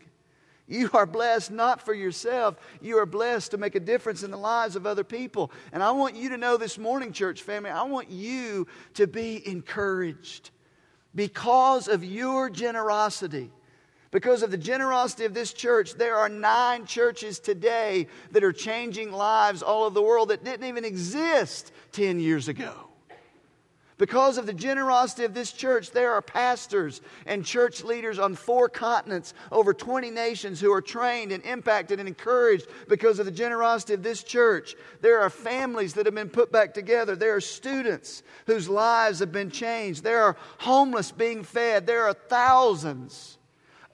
[0.69, 2.57] You are blessed not for yourself.
[2.81, 5.53] You are blessed to make a difference in the lives of other people.
[5.73, 9.47] And I want you to know this morning, church family, I want you to be
[9.49, 10.51] encouraged
[11.15, 13.51] because of your generosity.
[14.17, 19.13] Because of the generosity of this church, there are nine churches today that are changing
[19.13, 22.73] lives all over the world that didn't even exist 10 years ago.
[23.99, 28.71] Because of the generosity of this church, there are pastors and church leaders on four
[28.71, 33.93] continents, over 20 nations, who are trained and impacted and encouraged because of the generosity
[33.93, 34.77] of this church.
[35.03, 37.17] There are families that have been put back together.
[37.17, 40.03] There are students whose lives have been changed.
[40.03, 41.87] There are homeless being fed.
[41.87, 43.37] There are thousands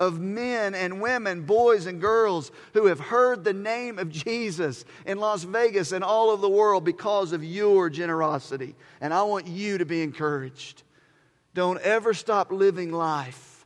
[0.03, 5.19] of men and women, boys and girls who have heard the name of Jesus in
[5.19, 8.75] Las Vegas and all over the world because of your generosity.
[9.01, 10.83] And I want you to be encouraged.
[11.55, 13.65] Don't ever stop living life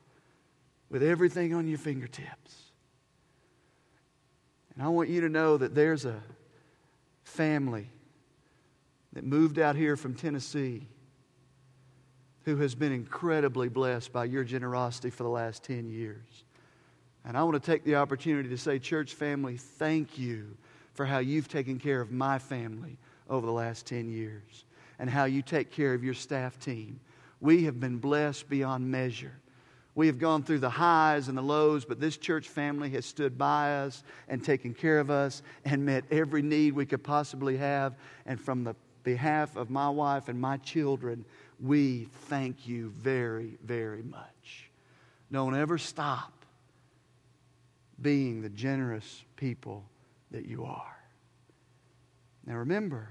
[0.91, 2.55] with everything on your fingertips.
[4.75, 6.23] And I want you to know that there's a
[7.25, 7.89] family
[9.15, 10.87] that moved out here from Tennessee
[12.47, 16.45] who has been incredibly blessed by your generosity for the last 10 years.
[17.25, 20.57] And I want to take the opportunity to say, church family, thank you
[20.95, 24.65] for how you've taken care of my family over the last 10 years
[25.01, 27.01] and how you take care of your staff team.
[27.41, 29.35] We have been blessed beyond measure.
[29.97, 33.37] We have gone through the highs and the lows, but this church family has stood
[33.37, 37.97] by us and taken care of us and met every need we could possibly have.
[38.25, 41.25] And from the behalf of my wife and my children,
[41.61, 44.71] we thank you very, very much.
[45.33, 46.33] Don't ever stop
[48.01, 49.85] being the generous people
[50.31, 50.97] that you are.
[52.45, 53.09] Now remember,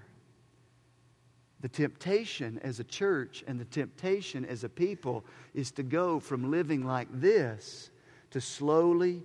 [1.62, 6.52] the temptation as a church and the temptation as a people is to go from
[6.52, 7.90] living like this
[8.32, 9.24] to slowly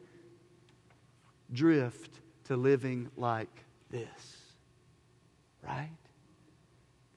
[1.52, 4.38] drift to living like this.
[5.62, 5.90] Right?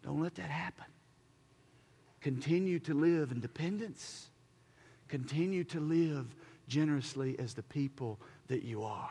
[0.04, 0.86] Don't let that happen.
[2.24, 4.30] Continue to live in dependence.
[5.10, 6.34] Continue to live
[6.70, 9.10] generously as the people that you are.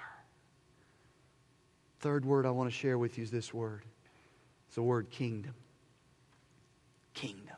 [2.00, 3.82] Third word I want to share with you is this word.
[4.66, 5.54] It's the word kingdom.
[7.12, 7.56] Kingdom.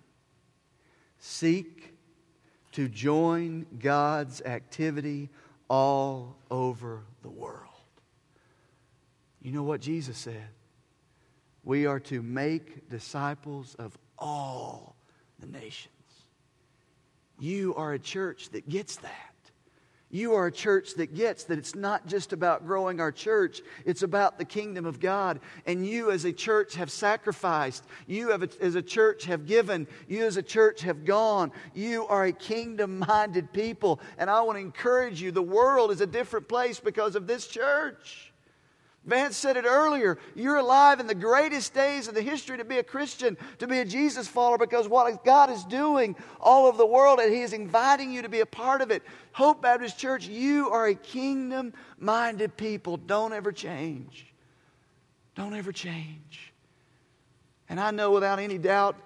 [1.21, 1.95] seek
[2.73, 5.31] to join God's activity
[5.71, 7.61] all over the world.
[9.41, 10.49] You know what Jesus said?
[11.63, 14.94] We are to make disciples of all
[15.41, 15.93] the nations.
[17.39, 19.35] You are a church that gets that.
[20.15, 24.05] You are a church that gets that it's not just about growing our church, it's
[24.05, 25.41] about the kingdom of God.
[25.67, 27.83] And you, as a church, have sacrificed.
[28.07, 29.89] You, have, as a church, have given.
[30.07, 31.51] You, as a church, have gone.
[31.75, 33.99] You are a kingdom minded people.
[34.17, 37.49] And I want to encourage you the world is a different place because of this
[37.49, 38.33] church.
[39.07, 40.19] Vance said it earlier.
[40.35, 43.81] You're alive in the greatest days of the history to be a Christian, to be
[43.81, 47.53] a Jesus follower, because what God is doing all over the world, and He is
[47.53, 49.03] inviting you to be a part of it.
[49.33, 52.97] Hope Baptist Church, you are a kingdom minded people.
[52.97, 54.27] Don't ever change.
[55.35, 56.53] Don't ever change.
[57.69, 58.97] And I know without any doubt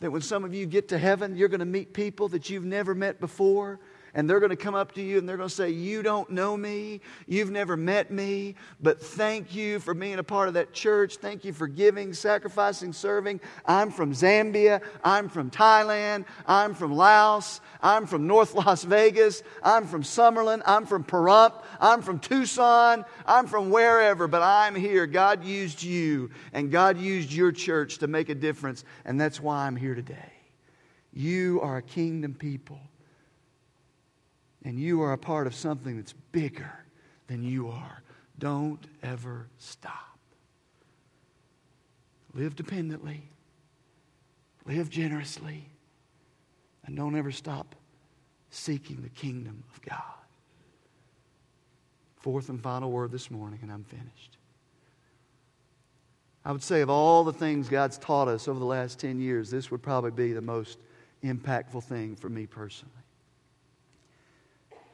[0.00, 2.64] that when some of you get to heaven, you're going to meet people that you've
[2.64, 3.80] never met before
[4.14, 6.30] and they're going to come up to you and they're going to say, You don't
[6.30, 7.00] know me.
[7.26, 11.16] You've never met me, but thank you for being a part of that church.
[11.16, 13.40] Thank you for giving, sacrificing, serving.
[13.66, 14.80] I'm from Zambia.
[15.02, 16.24] I'm from Thailand.
[16.46, 17.60] I'm from Laos.
[17.82, 19.42] I'm from North Las Vegas.
[19.62, 20.62] I'm from Summerlin.
[20.64, 21.62] I'm from Pahrump.
[21.80, 23.04] I'm from Tucson.
[23.26, 25.06] I'm from wherever, but I'm here.
[25.06, 29.66] God used you and God used your church to make a difference, and that's why
[29.66, 30.32] I'm here today.
[31.12, 32.80] You are a kingdom people.
[34.64, 36.72] And you are a part of something that's bigger
[37.26, 38.02] than you are.
[38.38, 40.18] Don't ever stop.
[42.32, 43.22] Live dependently,
[44.66, 45.68] live generously,
[46.84, 47.76] and don't ever stop
[48.50, 50.02] seeking the kingdom of God.
[52.16, 54.38] Fourth and final word this morning, and I'm finished.
[56.44, 59.50] I would say, of all the things God's taught us over the last 10 years,
[59.50, 60.78] this would probably be the most
[61.22, 63.03] impactful thing for me personally.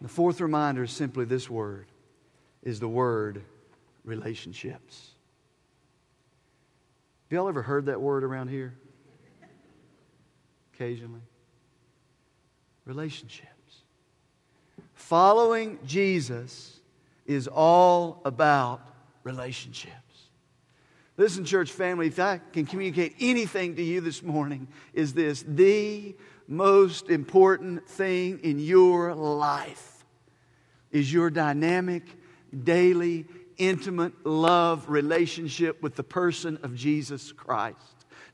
[0.01, 1.87] The fourth reminder is simply this word
[2.63, 3.43] is the word
[4.05, 5.11] relationships.
[7.29, 8.75] Have y'all ever heard that word around here?
[10.75, 11.21] Occasionally.
[12.85, 13.51] Relationships.
[14.95, 16.81] Following Jesus
[17.27, 18.81] is all about
[19.23, 19.95] relationships.
[21.17, 26.17] Listen, church family, if I can communicate anything to you this morning, is this the
[26.51, 30.05] most important thing in your life
[30.91, 32.03] is your dynamic,
[32.65, 33.25] daily,
[33.57, 37.79] intimate love relationship with the person of Jesus Christ.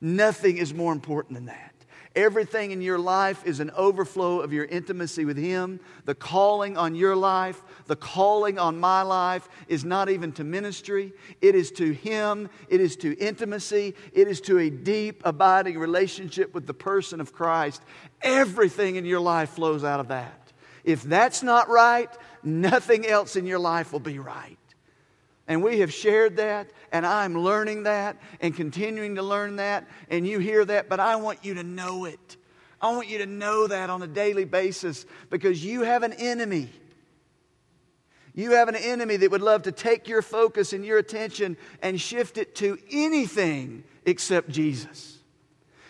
[0.01, 1.77] Nothing is more important than that.
[2.17, 5.79] Everything in your life is an overflow of your intimacy with Him.
[6.07, 11.13] The calling on your life, the calling on my life is not even to ministry.
[11.43, 12.49] It is to Him.
[12.71, 13.95] It is to intimacy.
[14.15, 17.83] It is to a deep, abiding relationship with the person of Christ.
[18.27, 20.53] Everything in your life flows out of that.
[20.85, 22.11] If that's not right,
[22.43, 24.59] nothing else in your life will be right.
[25.49, 30.27] And we have shared that, and I'm learning that and continuing to learn that, and
[30.27, 32.37] you hear that, but I want you to know it.
[32.81, 36.69] I want you to know that on a daily basis because you have an enemy.
[38.35, 42.01] You have an enemy that would love to take your focus and your attention and
[42.01, 45.16] shift it to anything except Jesus.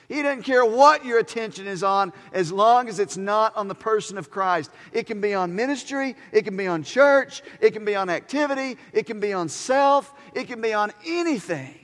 [0.08, 3.74] He doesn't care what your attention is on as long as it's not on the
[3.74, 4.70] person of Christ.
[4.92, 8.78] It can be on ministry, it can be on church, it can be on activity,
[8.92, 11.74] it can be on self, it can be on anything.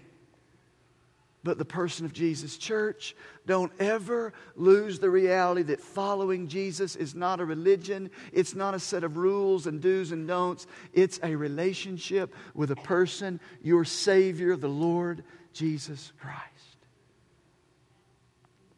[1.44, 2.56] But the person of Jesus.
[2.56, 8.12] Church, don't ever lose the reality that following Jesus is not a religion.
[8.32, 10.68] It's not a set of rules and do's and don'ts.
[10.92, 16.71] It's a relationship with a person, your Savior, the Lord Jesus Christ.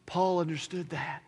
[0.05, 1.23] Paul understood that.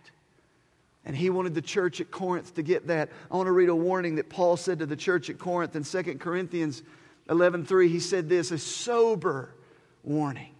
[1.05, 3.09] And he wanted the church at Corinth to get that.
[3.31, 5.83] I want to read a warning that Paul said to the church at Corinth in
[5.83, 6.83] 2 Corinthians
[7.29, 7.87] 11:3.
[7.87, 9.53] He said this, a sober
[10.03, 10.53] warning.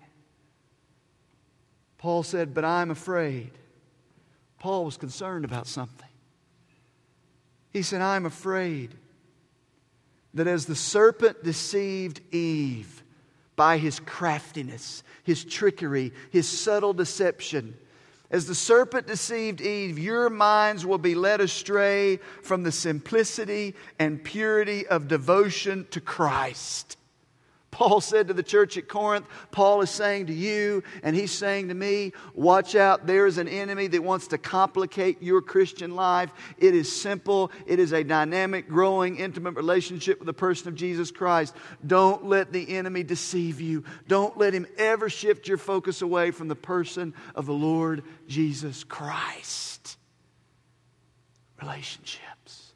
[1.98, 3.52] Paul said, "But I'm afraid."
[4.60, 6.08] Paul was concerned about something.
[7.72, 8.96] He said, "I'm afraid
[10.34, 13.04] that as the serpent deceived Eve
[13.56, 17.76] by his craftiness, his trickery, his subtle deception,
[18.30, 24.24] as the serpent deceived Eve, your minds will be led astray from the simplicity and
[24.24, 26.98] purity of devotion to Christ.
[27.70, 31.68] Paul said to the church at Corinth, Paul is saying to you, and he's saying
[31.68, 36.32] to me, watch out, there is an enemy that wants to complicate your Christian life.
[36.58, 41.12] It is simple, it is a dynamic, growing, intimate relationship with the person of Jesus
[41.12, 41.56] Christ.
[41.86, 43.84] Don't let the enemy deceive you.
[44.08, 48.86] Don't let him ever shift your focus away from the person of the Lord Jesus
[48.86, 49.98] Christ.
[51.62, 52.72] Relationships,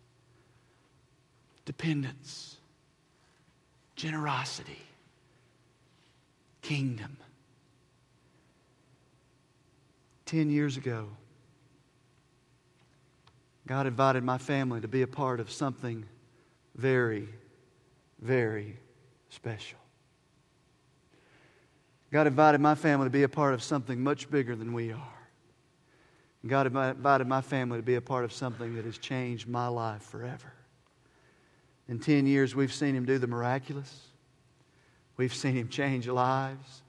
[1.66, 2.51] dependence
[4.02, 4.82] generosity,
[6.64, 7.16] kingdom.
[10.26, 11.10] Ten years ago,
[13.68, 16.04] God invited my family to be a part of something
[16.76, 17.30] very,
[18.20, 18.76] very
[19.30, 19.78] special.
[22.12, 25.28] God invited my family to be a part of something much bigger than we are.
[26.48, 30.02] God invited my family to be a part of something that has changed my life
[30.02, 30.54] forever.
[31.92, 34.08] In 10 years, we've seen him do the miraculous.
[35.18, 36.84] We've seen him change lives.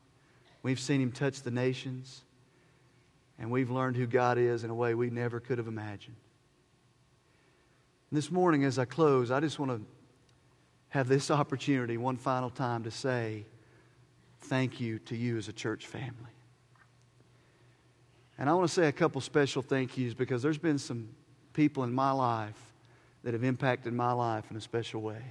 [0.63, 2.23] We've seen him touch the nations.
[3.37, 6.15] And we've learned who God is in a way we never could have imagined.
[8.11, 9.85] And this morning, as I close, I just want to
[10.91, 13.45] have this opportunity one final time to say
[14.43, 16.31] thank you to you as a church family.
[18.39, 21.09] And I want to say a couple special thank yous because there's been some
[21.55, 22.72] people in my life
[23.23, 25.23] that have impacted my life in a special way.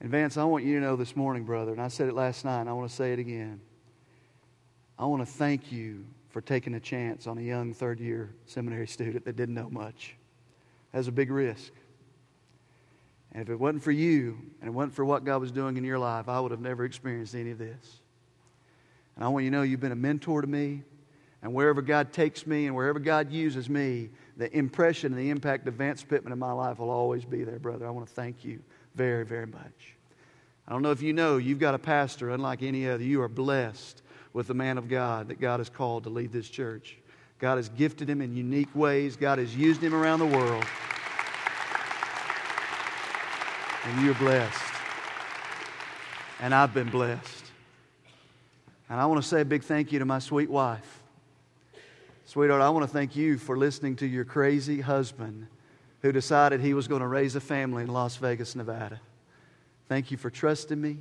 [0.00, 2.44] And Vance, I want you to know this morning, brother, and I said it last
[2.44, 3.60] night, and I want to say it again.
[4.98, 8.86] I want to thank you for taking a chance on a young third year seminary
[8.86, 10.14] student that didn't know much.
[10.92, 11.72] Was a big risk.
[13.32, 15.84] And if it wasn't for you and it wasn't for what God was doing in
[15.84, 18.00] your life, I would have never experienced any of this.
[19.14, 20.82] And I want you to know you've been a mentor to me.
[21.42, 25.66] And wherever God takes me and wherever God uses me, the impression and the impact
[25.66, 27.86] of Vance Pitman in my life will always be there, brother.
[27.86, 28.60] I want to thank you
[28.94, 29.96] very, very much.
[30.66, 33.02] I don't know if you know, you've got a pastor unlike any other.
[33.02, 36.48] You are blessed with the man of God that God has called to lead this
[36.48, 36.98] church.
[37.40, 40.64] God has gifted him in unique ways, God has used him around the world.
[43.84, 44.72] And you're blessed.
[46.40, 47.44] And I've been blessed.
[48.88, 51.02] And I want to say a big thank you to my sweet wife.
[52.28, 55.46] Sweetheart, I want to thank you for listening to your crazy husband
[56.02, 59.00] who decided he was going to raise a family in Las Vegas, Nevada.
[59.88, 60.98] Thank you for trusting me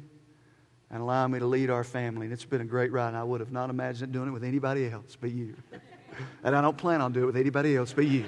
[0.89, 2.27] and allowing me to lead our family.
[2.27, 3.09] And it's been a great ride.
[3.09, 5.53] And I would have not imagined doing it with anybody else but you.
[6.45, 8.23] and I don't plan on doing it with anybody else but you.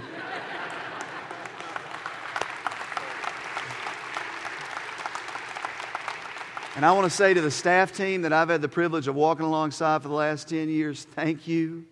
[6.76, 9.16] And I want to say to the staff team that I've had the privilege of
[9.16, 11.86] walking alongside for the last 10 years, thank you.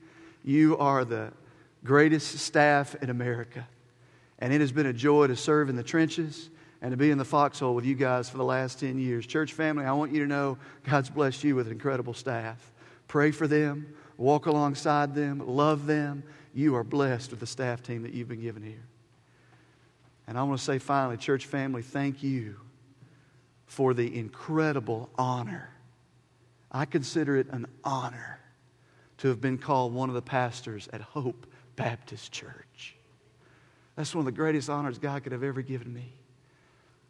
[0.48, 1.34] You are the
[1.84, 3.68] greatest staff in America.
[4.40, 6.50] And it has been a joy to serve in the trenches
[6.82, 9.28] and to be in the foxhole with you guys for the last 10 years.
[9.28, 10.58] Church family, I want you to know
[10.90, 12.72] God's blessed you with an incredible staff.
[13.10, 16.24] Pray for them, walk alongside them, love them.
[16.54, 18.86] You are blessed with the staff team that you've been given here.
[20.28, 22.56] And I want to say finally, church family, thank you
[23.66, 25.72] for the incredible honor.
[26.72, 28.37] I consider it an honor
[29.18, 32.96] to have been called one of the pastors at Hope Baptist Church.
[33.96, 36.14] That's one of the greatest honors God could have ever given me.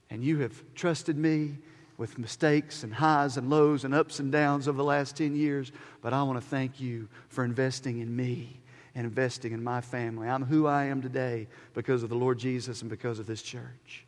[0.10, 1.58] And you have trusted me
[1.98, 5.72] with mistakes and highs and lows and ups and downs over the last 10 years.
[6.02, 8.62] But I want to thank you for investing in me
[8.96, 10.30] and investing in my family.
[10.30, 14.06] I'm who I am today because of the Lord Jesus and because of this church.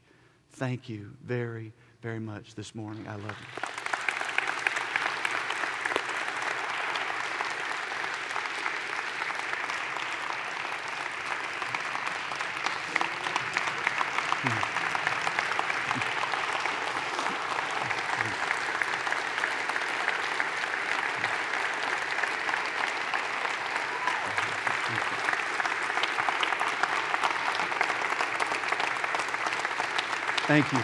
[0.52, 3.06] Thank you very, very much this morning.
[3.08, 3.79] I love you.
[30.50, 30.80] Thank you.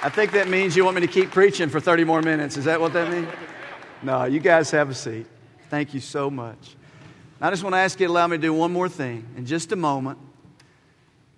[0.00, 2.56] I think that means you want me to keep preaching for 30 more minutes.
[2.56, 3.26] Is that what that means?
[4.04, 5.26] No, you guys have a seat.
[5.68, 6.76] Thank you so much.
[7.40, 9.26] I just want to ask you to allow me to do one more thing.
[9.36, 10.16] In just a moment,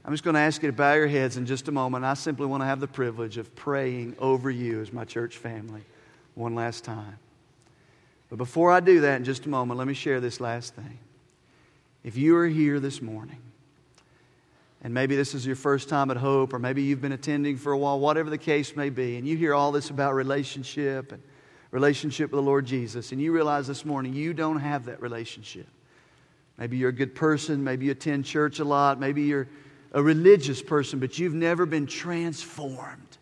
[0.04, 2.04] I'm just going to ask you to bow your heads in just a moment.
[2.04, 5.80] I simply want to have the privilege of praying over you as my church family
[6.34, 7.18] one last time.
[8.28, 10.98] But before I do that in just a moment, let me share this last thing.
[12.04, 13.38] If you are here this morning
[14.82, 17.72] and maybe this is your first time at Hope, or maybe you've been attending for
[17.72, 21.22] a while, whatever the case may be, and you hear all this about relationship and
[21.70, 25.66] relationship with the Lord Jesus, and you realize this morning you don't have that relationship.
[26.56, 29.48] Maybe you're a good person, maybe you attend church a lot, maybe you're
[29.92, 33.18] a religious person, but you've never been transformed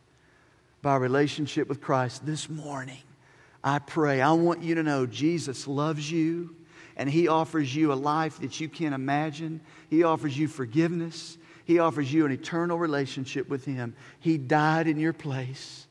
[0.83, 3.03] by relationship with Christ this morning,
[3.65, 6.55] I pray, I want you to know Jesus loves you
[6.97, 9.61] and He offers you a life that you can't imagine.
[9.91, 11.39] He offers you forgiveness.
[11.67, 13.95] He offers you an eternal relationship with Him.
[14.21, 15.87] He died in your place.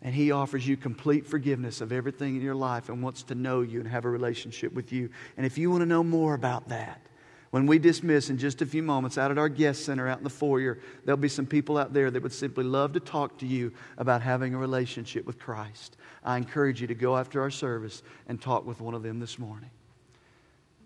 [0.00, 3.62] And He offers you complete forgiveness of everything in your life and wants to know
[3.62, 5.10] you and have a relationship with you.
[5.36, 7.00] And if you want to know more about that,
[7.50, 10.24] when we dismiss in just a few moments out at our guest center out in
[10.24, 13.46] the foyer, there'll be some people out there that would simply love to talk to
[13.46, 15.96] you about having a relationship with Christ.
[16.22, 19.40] I encourage you to go after our service and talk with one of them this
[19.40, 19.70] morning.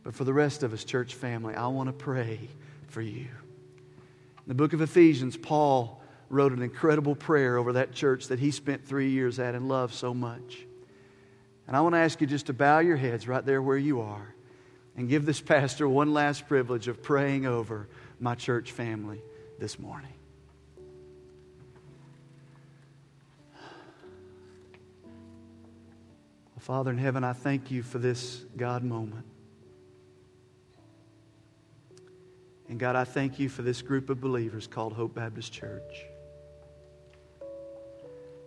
[0.03, 2.49] But for the rest of us, church family, I want to pray
[2.89, 3.27] for you.
[4.45, 8.51] In the book of Ephesians, Paul wrote an incredible prayer over that church that he
[8.51, 10.67] spent three years at and loved so much.
[11.67, 14.01] And I want to ask you just to bow your heads right there where you
[14.01, 14.35] are
[14.97, 17.89] and give this pastor one last privilege of praying over
[18.19, 19.21] my church family
[19.59, 20.13] this morning.
[26.61, 29.25] Father in heaven, I thank you for this God moment.
[32.71, 36.07] And God, I thank you for this group of believers called Hope Baptist Church.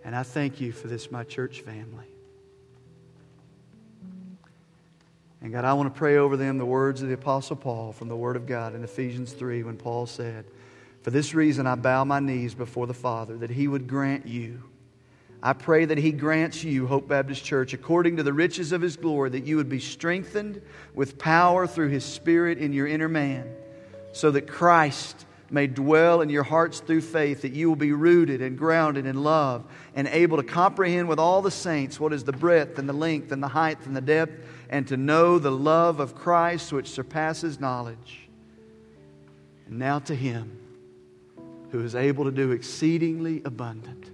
[0.05, 2.05] And I thank you for this, my church family.
[5.41, 8.07] And God, I want to pray over them the words of the Apostle Paul from
[8.07, 10.45] the Word of God in Ephesians 3 when Paul said,
[11.01, 14.63] For this reason I bow my knees before the Father, that he would grant you.
[15.41, 18.95] I pray that he grants you, Hope Baptist Church, according to the riches of his
[18.95, 20.61] glory, that you would be strengthened
[20.93, 23.53] with power through his Spirit in your inner man
[24.14, 28.41] so that Christ may dwell in your hearts through faith, that you will be rooted
[28.41, 32.32] and grounded in love and able to comprehend with all the saints what is the
[32.32, 35.99] breadth and the length and the height and the depth, and to know the love
[35.99, 38.30] of Christ which surpasses knowledge.
[39.68, 40.59] And now to Him
[41.72, 44.11] who is able to do exceedingly abundant,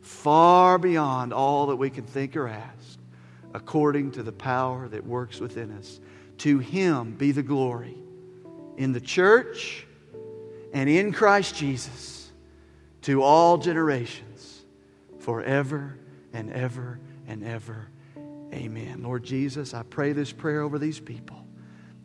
[0.00, 2.98] far beyond all that we can think or ask,
[3.52, 6.00] according to the power that works within us.
[6.38, 7.96] To Him be the glory
[8.76, 9.86] in the church
[10.72, 12.30] and in Christ Jesus
[13.02, 14.64] to all generations,
[15.18, 15.96] forever
[16.32, 17.88] and ever and ever.
[18.52, 19.02] Amen.
[19.02, 21.44] Lord Jesus, I pray this prayer over these people.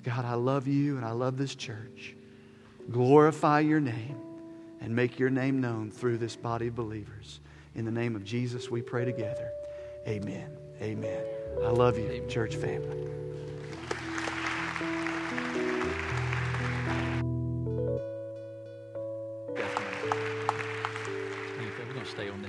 [0.03, 2.15] God, I love you and I love this church.
[2.89, 4.17] Glorify your name
[4.79, 7.39] and make your name known through this body of believers.
[7.75, 9.49] In the name of Jesus, we pray together.
[10.07, 10.49] Amen.
[10.81, 11.23] Amen.
[11.63, 13.20] I love you, church family.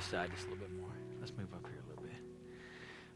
[0.02, 0.90] Side just a little bit more.
[1.20, 2.12] Let's move up here a little bit.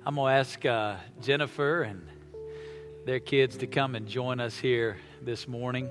[0.04, 2.06] I'm going to ask uh, Jennifer and
[3.04, 5.88] their kids to come and join us here this morning.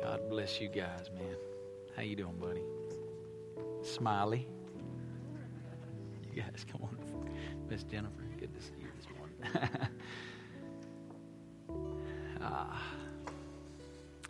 [0.00, 1.36] God bless you guys, man.
[1.96, 2.62] How you doing, buddy?
[3.82, 4.46] Smiley.
[6.32, 6.96] You guys, come on.
[7.68, 9.88] Miss Jennifer, good to see you this morning.
[12.42, 12.82] ah,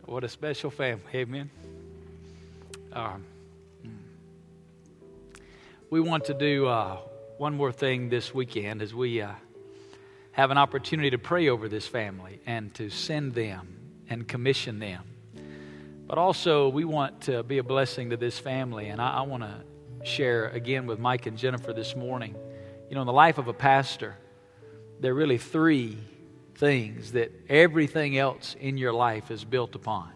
[0.07, 1.03] what a special family.
[1.15, 1.51] Amen.
[2.93, 3.25] Um,
[5.93, 6.97] we want to do uh,
[7.37, 9.31] one more thing this weekend as we uh,
[10.31, 13.77] have an opportunity to pray over this family and to send them
[14.09, 15.05] and commission them.
[16.07, 18.89] But also, we want to be a blessing to this family.
[18.89, 22.37] And I, I want to share again with Mike and Jennifer this morning.
[22.89, 24.17] You know, in the life of a pastor,
[24.99, 25.99] there are really three
[26.55, 30.11] things that everything else in your life is built upon.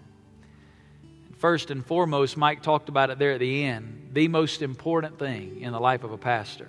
[1.46, 4.08] First and foremost, Mike talked about it there at the end.
[4.10, 6.66] The most important thing in the life of a pastor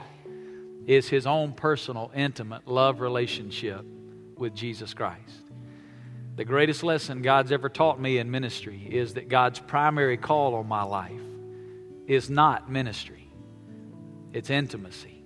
[0.86, 3.84] is his own personal, intimate love relationship
[4.38, 5.42] with Jesus Christ.
[6.36, 10.68] The greatest lesson God's ever taught me in ministry is that God's primary call on
[10.68, 11.24] my life
[12.06, 13.32] is not ministry,
[14.32, 15.24] it's intimacy.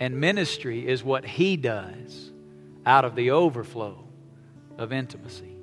[0.00, 2.32] And ministry is what He does
[2.84, 4.08] out of the overflow
[4.76, 5.55] of intimacy.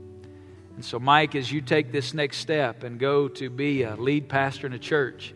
[0.75, 4.27] And so, Mike, as you take this next step and go to be a lead
[4.27, 5.33] pastor in a church,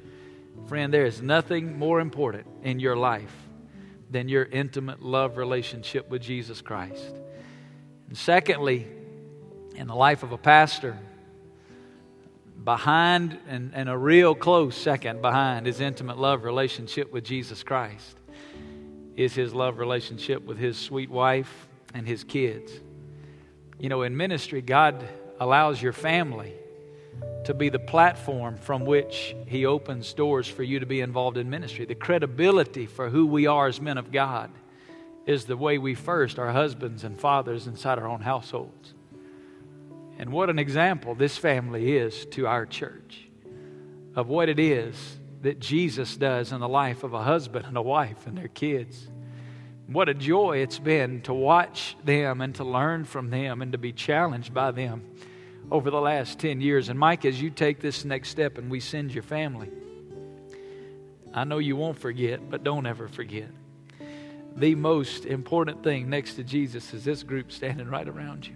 [0.67, 3.33] friend, there is nothing more important in your life
[4.09, 7.13] than your intimate love relationship with Jesus Christ.
[8.07, 8.87] And secondly,
[9.75, 10.97] in the life of a pastor,
[12.63, 18.17] behind and, and a real close second behind his intimate love relationship with Jesus Christ
[19.15, 22.71] is his love relationship with his sweet wife and his kids.
[23.79, 25.07] You know, in ministry, God
[25.39, 26.53] allows your family
[27.45, 31.49] to be the platform from which He opens doors for you to be involved in
[31.49, 31.85] ministry.
[31.85, 34.51] The credibility for who we are as men of God
[35.25, 38.93] is the way we first are husbands and fathers inside our own households.
[40.19, 43.27] And what an example this family is to our church
[44.15, 47.81] of what it is that Jesus does in the life of a husband and a
[47.81, 49.07] wife and their kids.
[49.87, 53.77] What a joy it's been to watch them and to learn from them and to
[53.77, 55.03] be challenged by them
[55.71, 56.89] over the last 10 years.
[56.89, 59.69] And Mike, as you take this next step and we send your family,
[61.33, 63.47] I know you won't forget, but don't ever forget.
[64.57, 68.55] The most important thing next to Jesus is this group standing right around you.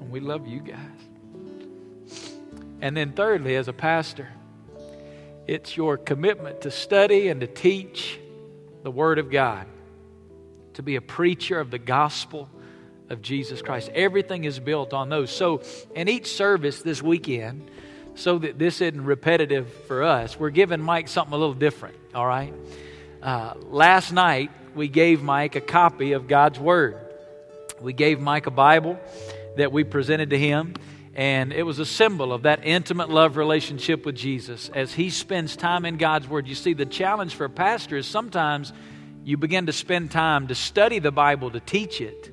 [0.00, 0.78] And we love you guys.
[2.80, 4.28] And then, thirdly, as a pastor,
[5.46, 8.18] it's your commitment to study and to teach
[8.82, 9.66] the Word of God,
[10.74, 12.48] to be a preacher of the gospel
[13.10, 13.90] of Jesus Christ.
[13.94, 15.30] Everything is built on those.
[15.30, 15.62] So,
[15.94, 17.70] in each service this weekend,
[18.14, 22.26] so that this isn't repetitive for us, we're giving Mike something a little different, all
[22.26, 22.52] right?
[23.22, 26.96] Uh, last night, we gave Mike a copy of God's Word.
[27.80, 28.98] We gave Mike a Bible
[29.56, 30.74] that we presented to him.
[31.14, 35.56] And it was a symbol of that intimate love relationship with Jesus as he spends
[35.56, 36.48] time in God's Word.
[36.48, 38.72] You see, the challenge for a pastor is sometimes
[39.24, 42.32] you begin to spend time to study the Bible, to teach it,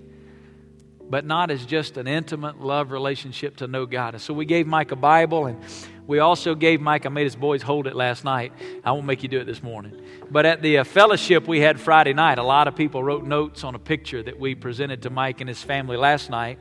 [1.10, 4.14] but not as just an intimate love relationship to know God.
[4.14, 5.60] And so we gave Mike a Bible, and
[6.08, 8.54] we also gave Mike, I made his boys hold it last night.
[8.84, 10.02] I won't make you do it this morning.
[10.32, 13.64] But at the uh, fellowship we had Friday night, a lot of people wrote notes
[13.64, 16.60] on a picture that we presented to Mike and his family last night.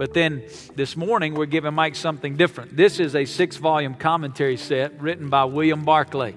[0.00, 0.44] But then
[0.76, 2.74] this morning, we're giving Mike something different.
[2.74, 6.36] This is a six volume commentary set written by William Barclay.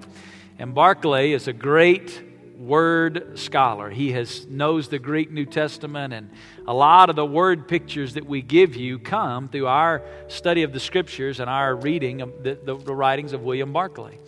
[0.58, 2.22] And Barclay is a great
[2.58, 3.88] word scholar.
[3.88, 6.28] He has knows the Greek New Testament and
[6.66, 10.74] a lot of the word pictures that we give you come through our study of
[10.74, 14.18] the scriptures and our reading of the, the, the writings of William Barclay.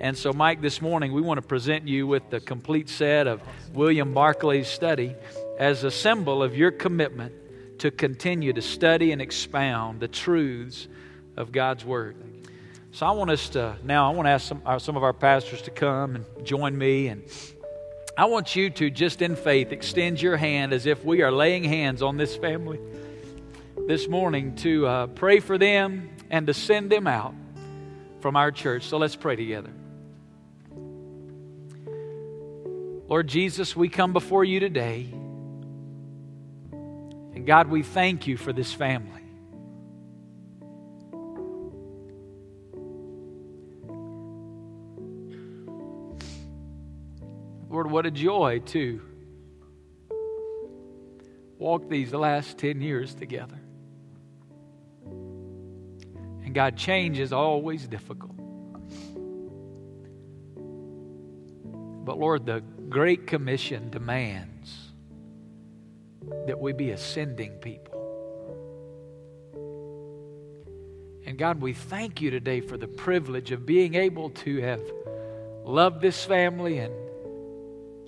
[0.00, 3.42] And so, Mike, this morning we want to present you with the complete set of
[3.74, 5.14] William Barclay's study
[5.58, 7.34] as a symbol of your commitment
[7.78, 10.88] to continue to study and expound the truths
[11.36, 12.16] of God's Word.
[12.92, 15.12] So I want us to now, I want to ask some, uh, some of our
[15.12, 17.08] pastors to come and join me.
[17.08, 17.22] And
[18.16, 21.64] I want you to just in faith extend your hand as if we are laying
[21.64, 22.80] hands on this family
[23.86, 27.34] this morning to uh, pray for them and to send them out
[28.20, 28.84] from our church.
[28.84, 29.70] So let's pray together.
[33.08, 35.12] Lord Jesus, we come before you today.
[37.46, 39.22] God, we thank you for this family.
[47.70, 49.00] Lord, what a joy to
[51.56, 53.60] walk these last 10 years together.
[55.04, 58.34] And God, change is always difficult.
[62.04, 64.55] But Lord, the Great Commission demands
[66.46, 67.96] that we be ascending people.
[71.26, 74.80] And God, we thank you today for the privilege of being able to have
[75.64, 76.94] loved this family and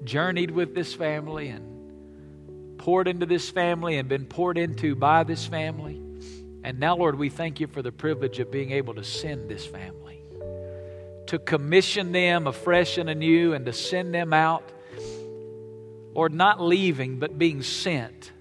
[0.04, 5.46] journeyed with this family and poured into this family and been poured into by this
[5.46, 6.00] family.
[6.62, 9.66] And now, Lord, we thank you for the privilege of being able to send this
[9.66, 10.22] family,
[11.26, 14.62] to commission them afresh and anew, and to send them out
[16.18, 18.32] Lord, not leaving, but being sent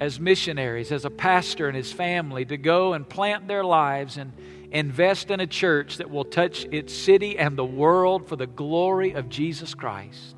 [0.00, 4.32] as missionaries, as a pastor and his family, to go and plant their lives and
[4.72, 9.12] invest in a church that will touch its city and the world for the glory
[9.12, 10.34] of Jesus Christ.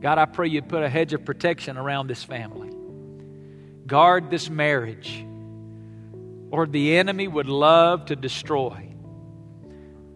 [0.00, 2.72] God, I pray you'd put a hedge of protection around this family.
[3.86, 5.24] Guard this marriage.
[6.50, 8.93] or the enemy would love to destroy.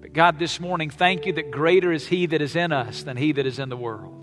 [0.09, 3.19] But God, this morning, thank you that greater is He that is in us than
[3.19, 4.15] He that is in the world.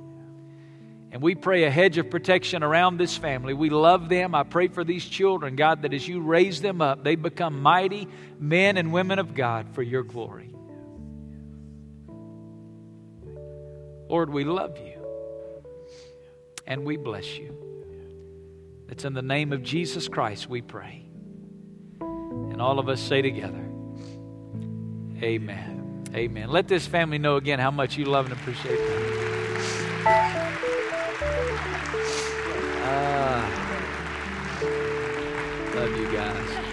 [1.11, 3.53] And we pray a hedge of protection around this family.
[3.53, 4.33] We love them.
[4.33, 8.07] I pray for these children, God, that as you raise them up, they become mighty
[8.39, 10.49] men and women of God for your glory.
[14.09, 15.05] Lord, we love you
[16.65, 17.55] and we bless you.
[18.89, 21.05] It's in the name of Jesus Christ we pray.
[22.01, 23.69] And all of us say together,
[25.21, 25.74] Amen.
[26.13, 26.49] Amen.
[26.49, 29.01] Let this family know again how much you love and appreciate them.
[32.87, 33.41] Ah,
[35.75, 36.64] love you guys.